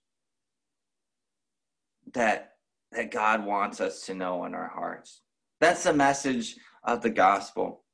that, 2.12 2.55
that 2.96 3.10
God 3.10 3.44
wants 3.44 3.80
us 3.80 4.02
to 4.06 4.14
know 4.14 4.44
in 4.44 4.54
our 4.54 4.68
hearts. 4.68 5.20
That's 5.60 5.84
the 5.84 5.92
message 5.92 6.56
of 6.82 7.02
the 7.02 7.10
gospel. 7.10 7.84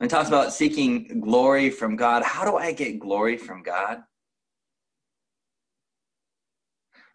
And 0.00 0.10
it 0.10 0.14
talks 0.14 0.28
about 0.28 0.52
seeking 0.52 1.20
glory 1.20 1.70
from 1.70 1.96
God. 1.96 2.22
How 2.22 2.44
do 2.44 2.56
I 2.56 2.72
get 2.72 2.98
glory 2.98 3.36
from 3.36 3.62
God? 3.62 4.02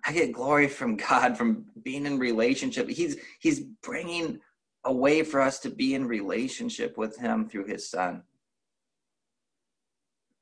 I 0.06 0.14
get 0.14 0.32
glory 0.32 0.68
from 0.68 0.96
God 0.96 1.36
from 1.36 1.66
being 1.82 2.06
in 2.06 2.20
relationship. 2.20 2.88
He's 2.88 3.18
he's 3.40 3.62
bringing 3.82 4.40
a 4.84 4.94
way 4.94 5.24
for 5.24 5.42
us 5.42 5.60
to 5.62 5.72
be 5.72 5.96
in 5.96 6.06
relationship 6.06 6.96
with 6.96 7.18
him 7.18 7.50
through 7.50 7.66
his 7.66 7.90
son. 7.90 8.22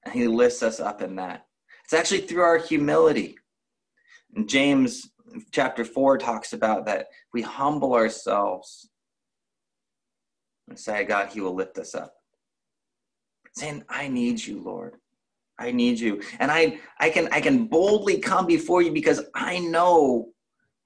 And 0.03 0.13
he 0.13 0.27
lifts 0.27 0.61
us 0.61 0.81
up 0.81 1.01
in 1.01 1.15
that. 1.15 1.45
It's 1.85 1.93
actually 1.93 2.21
through 2.21 2.41
our 2.41 2.57
humility. 2.57 3.37
James 4.45 5.12
chapter 5.51 5.85
4 5.85 6.17
talks 6.17 6.53
about 6.53 6.85
that 6.85 7.07
we 7.33 7.41
humble 7.41 7.93
ourselves 7.93 8.89
and 10.67 10.77
say, 10.77 11.03
God, 11.03 11.29
he 11.29 11.41
will 11.41 11.55
lift 11.55 11.77
us 11.77 11.95
up. 11.95 12.13
Saying, 13.55 13.83
I 13.89 14.07
need 14.07 14.43
you, 14.45 14.61
Lord. 14.61 14.95
I 15.59 15.71
need 15.71 15.99
you. 15.99 16.21
And 16.39 16.51
I 16.51 16.79
I 16.99 17.09
can 17.09 17.29
I 17.31 17.39
can 17.39 17.65
boldly 17.67 18.17
come 18.17 18.47
before 18.47 18.81
you 18.81 18.91
because 18.91 19.21
I 19.35 19.59
know 19.59 20.29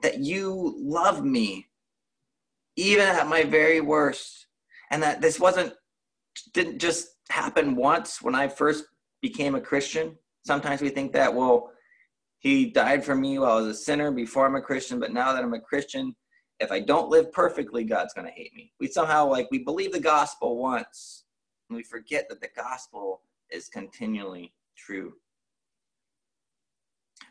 that 0.02 0.20
you 0.20 0.76
love 0.80 1.24
me 1.24 1.68
even 2.76 3.08
at 3.08 3.28
my 3.28 3.44
very 3.44 3.82
worst. 3.82 4.48
And 4.92 5.02
that 5.04 5.22
this 5.22 5.40
wasn't 5.40 5.74
didn't 6.54 6.80
just 6.80 7.16
happen 7.30 7.76
once 7.76 8.22
when 8.22 8.36
I 8.36 8.48
first 8.48 8.86
became 9.22 9.56
a 9.56 9.62
Christian. 9.62 10.18
Sometimes 10.46 10.82
we 10.82 10.90
think 10.90 11.12
that, 11.14 11.34
well, 11.34 11.72
he 12.40 12.70
died 12.70 13.04
for 13.04 13.16
me 13.16 13.40
while 13.40 13.58
I 13.58 13.62
was 13.62 13.68
a 13.68 13.74
sinner 13.74 14.12
before 14.12 14.46
I'm 14.46 14.56
a 14.56 14.62
Christian, 14.62 15.00
but 15.00 15.14
now 15.14 15.34
that 15.34 15.44
I'm 15.44 15.54
a 15.54 15.60
Christian, 15.60 16.16
if 16.60 16.72
I 16.72 16.80
don't 16.80 17.10
live 17.10 17.32
perfectly, 17.32 17.84
God's 17.84 18.14
going 18.14 18.28
to 18.28 18.34
hate 18.34 18.54
me. 18.56 18.72
We 18.80 18.88
somehow 18.88 19.28
like 19.28 19.48
we 19.52 19.60
believe 19.60 19.92
the 19.92 20.00
gospel 20.00 20.58
once 20.58 21.26
and 21.70 21.76
we 21.76 21.84
forget 21.84 22.28
that 22.30 22.42
the 22.42 22.50
gospel 22.56 23.22
is 23.52 23.68
continually 23.68 24.54
true. 24.76 25.14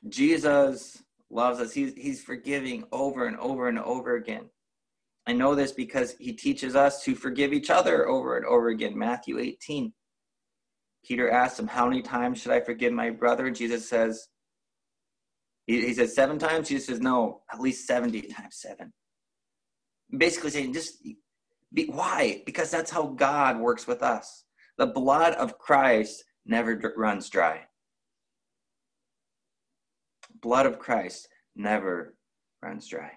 Jesus 0.08 1.02
loves 1.30 1.60
us. 1.60 1.72
He's, 1.72 1.94
he's 1.94 2.22
forgiving 2.22 2.84
over 2.92 3.26
and 3.26 3.36
over 3.38 3.68
and 3.68 3.78
over 3.78 4.16
again. 4.16 4.50
I 5.26 5.32
know 5.32 5.54
this 5.54 5.72
because 5.72 6.14
he 6.18 6.32
teaches 6.32 6.76
us 6.76 7.02
to 7.02 7.14
forgive 7.16 7.52
each 7.52 7.70
other 7.70 8.08
over 8.08 8.36
and 8.36 8.46
over 8.46 8.68
again. 8.68 8.96
Matthew 8.96 9.38
18. 9.38 9.92
Peter 11.04 11.30
asks 11.30 11.58
him, 11.58 11.66
How 11.66 11.88
many 11.88 12.02
times 12.02 12.40
should 12.40 12.52
I 12.52 12.60
forgive 12.60 12.92
my 12.92 13.10
brother? 13.10 13.50
Jesus 13.50 13.88
says, 13.88 14.28
He, 15.66 15.86
he 15.86 15.94
says, 15.94 16.14
Seven 16.14 16.38
times? 16.38 16.68
Jesus 16.68 16.86
says, 16.86 17.00
No, 17.00 17.42
at 17.52 17.60
least 17.60 17.86
70 17.86 18.22
times 18.22 18.56
seven. 18.56 18.92
Basically 20.16 20.50
saying 20.50 20.72
just 20.72 21.02
be, 21.72 21.86
why? 21.86 22.42
Because 22.46 22.70
that's 22.70 22.90
how 22.90 23.06
god 23.08 23.58
works 23.58 23.86
with 23.86 24.02
us. 24.02 24.44
The 24.78 24.86
blood 24.86 25.34
of 25.34 25.58
christ 25.58 26.24
never 26.44 26.80
runs 26.96 27.28
dry. 27.28 27.62
Blood 30.40 30.66
of 30.66 30.78
christ 30.78 31.28
never 31.56 32.14
runs 32.62 32.86
dry. 32.86 33.10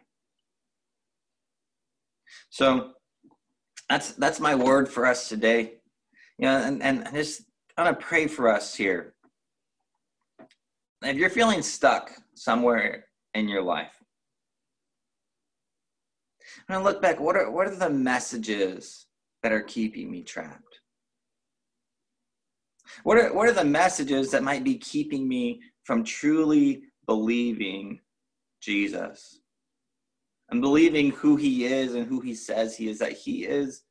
So 2.50 2.94
that's 3.90 4.14
that's 4.14 4.40
my 4.40 4.56
word 4.56 4.90
for 4.90 5.06
us 5.06 5.30
today. 5.30 5.74
You 6.38 6.48
know 6.48 6.58
and, 6.58 6.82
and 6.82 7.08
just 7.14 7.44
i 7.78 7.84
want 7.84 8.00
to 8.00 8.06
pray 8.06 8.28
for 8.28 8.50
us 8.50 8.74
here. 8.74 9.14
If 11.04 11.18
you're 11.18 11.30
feeling 11.30 11.62
stuck 11.62 12.12
somewhere 12.40 13.06
in 13.34 13.48
your 13.48 13.62
life 13.62 14.00
and 16.68 16.78
I 16.78 16.82
look 16.82 17.02
back, 17.02 17.20
what 17.20 17.36
are 17.36 17.50
what 17.52 17.68
are 17.68 17.76
the 17.76 17.90
messages 17.90 19.06
that 19.44 19.52
are 19.52 19.62
keeping 19.62 20.12
me 20.12 20.24
trapped? 20.24 20.82
What 23.04 23.18
are 23.18 23.34
what 23.34 23.48
are 23.48 23.54
the 23.54 23.64
messages 23.64 24.32
that 24.32 24.44
might 24.44 24.64
be 24.64 24.78
keeping 24.78 25.28
me 25.28 25.62
from 25.84 26.04
truly 26.04 26.84
believing 27.06 28.00
Jesus? 28.62 29.40
And 30.52 30.62
believing 30.62 31.12
who 31.12 31.36
he 31.36 31.66
is 31.66 31.94
and 31.94 32.08
who 32.08 32.22
he 32.22 32.34
says 32.34 32.76
he 32.76 32.90
is, 32.90 32.98
that 33.00 33.14
he 33.14 33.46
is 33.46 33.84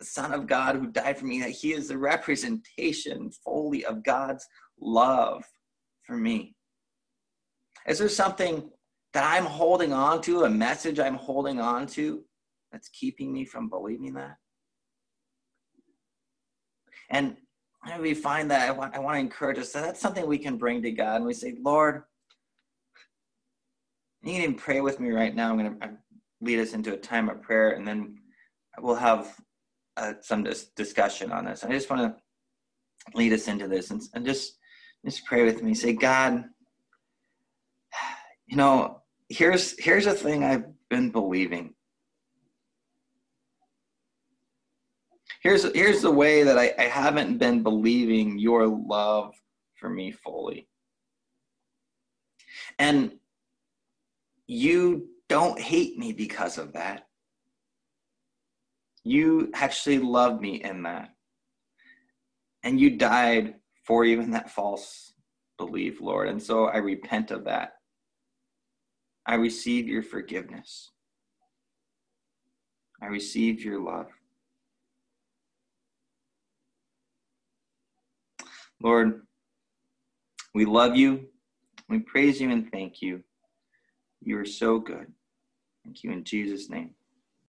the 0.00 0.04
Son 0.04 0.32
of 0.32 0.48
God 0.48 0.74
who 0.74 0.88
died 0.88 1.16
for 1.16 1.26
me, 1.26 1.40
that 1.40 1.50
he 1.50 1.72
is 1.72 1.88
the 1.88 1.98
representation 1.98 3.30
fully 3.44 3.84
of 3.84 4.02
God's 4.02 4.44
love 4.80 5.44
for 6.02 6.16
me. 6.16 6.56
Is 7.86 7.98
there 7.98 8.08
something 8.08 8.70
that 9.14 9.24
I'm 9.24 9.46
holding 9.46 9.92
on 9.92 10.20
to, 10.22 10.44
a 10.44 10.50
message 10.50 10.98
I'm 10.98 11.14
holding 11.14 11.60
on 11.60 11.86
to 11.88 12.24
that's 12.70 12.88
keeping 12.88 13.32
me 13.32 13.44
from 13.44 13.68
believing 13.68 14.14
that. 14.14 14.36
And 17.10 17.36
we 18.00 18.12
find 18.12 18.50
that 18.50 18.68
I 18.68 18.70
want, 18.70 18.94
I 18.94 18.98
want 18.98 19.16
to 19.16 19.20
encourage 19.20 19.58
us 19.58 19.72
that 19.72 19.82
that's 19.82 20.00
something 20.00 20.26
we 20.26 20.38
can 20.38 20.58
bring 20.58 20.82
to 20.82 20.90
God. 20.90 21.16
And 21.16 21.24
we 21.24 21.32
say, 21.32 21.56
Lord, 21.60 22.02
you 24.22 24.32
can 24.32 24.42
even 24.42 24.54
pray 24.56 24.80
with 24.80 25.00
me 25.00 25.10
right 25.10 25.34
now. 25.34 25.50
I'm 25.50 25.58
going 25.58 25.80
to 25.80 25.90
lead 26.40 26.58
us 26.58 26.74
into 26.74 26.92
a 26.92 26.98
time 26.98 27.28
of 27.28 27.40
prayer, 27.40 27.70
and 27.70 27.86
then 27.86 28.18
we'll 28.78 28.96
have 28.96 29.34
uh, 29.96 30.14
some 30.20 30.42
dis- 30.42 30.68
discussion 30.76 31.32
on 31.32 31.46
this. 31.46 31.64
I 31.64 31.70
just 31.70 31.88
want 31.88 32.02
to 32.02 33.16
lead 33.16 33.32
us 33.32 33.48
into 33.48 33.68
this 33.68 33.90
and, 33.90 34.02
and 34.12 34.26
just 34.26 34.58
just 35.04 35.24
pray 35.24 35.44
with 35.44 35.62
me. 35.62 35.72
Say, 35.74 35.92
God, 35.92 36.44
you 38.48 38.56
know, 38.56 39.02
here's 39.28 39.78
here's 39.78 40.06
a 40.06 40.14
thing 40.14 40.44
I've 40.44 40.66
been 40.90 41.10
believing. 41.10 41.74
Here's 45.42 45.64
here's 45.74 46.02
the 46.02 46.10
way 46.10 46.42
that 46.44 46.58
I, 46.58 46.74
I 46.78 46.84
haven't 46.84 47.38
been 47.38 47.62
believing 47.62 48.38
your 48.38 48.66
love 48.66 49.34
for 49.76 49.88
me 49.90 50.12
fully. 50.12 50.68
And 52.78 53.12
you 54.46 55.08
don't 55.28 55.60
hate 55.60 55.98
me 55.98 56.12
because 56.12 56.58
of 56.58 56.72
that. 56.74 57.06
you 59.04 59.50
actually 59.54 59.98
love 59.98 60.40
me 60.40 60.62
in 60.62 60.82
that. 60.82 61.10
And 62.62 62.80
you 62.80 62.96
died 62.98 63.54
for 63.84 64.04
even 64.04 64.32
that 64.32 64.50
false 64.50 65.14
belief, 65.56 66.00
Lord. 66.00 66.28
And 66.28 66.42
so 66.42 66.66
I 66.66 66.78
repent 66.78 67.30
of 67.30 67.44
that. 67.44 67.74
I 69.28 69.34
receive 69.34 69.86
your 69.86 70.02
forgiveness. 70.02 70.90
I 73.02 73.06
receive 73.06 73.62
your 73.62 73.78
love. 73.78 74.06
Lord, 78.82 79.26
we 80.54 80.64
love 80.64 80.96
you. 80.96 81.26
We 81.90 81.98
praise 81.98 82.40
you 82.40 82.50
and 82.50 82.72
thank 82.72 83.02
you. 83.02 83.22
You 84.22 84.38
are 84.38 84.46
so 84.46 84.78
good. 84.78 85.12
Thank 85.84 86.02
you 86.02 86.10
in 86.10 86.24
Jesus' 86.24 86.70
name. 86.70 86.94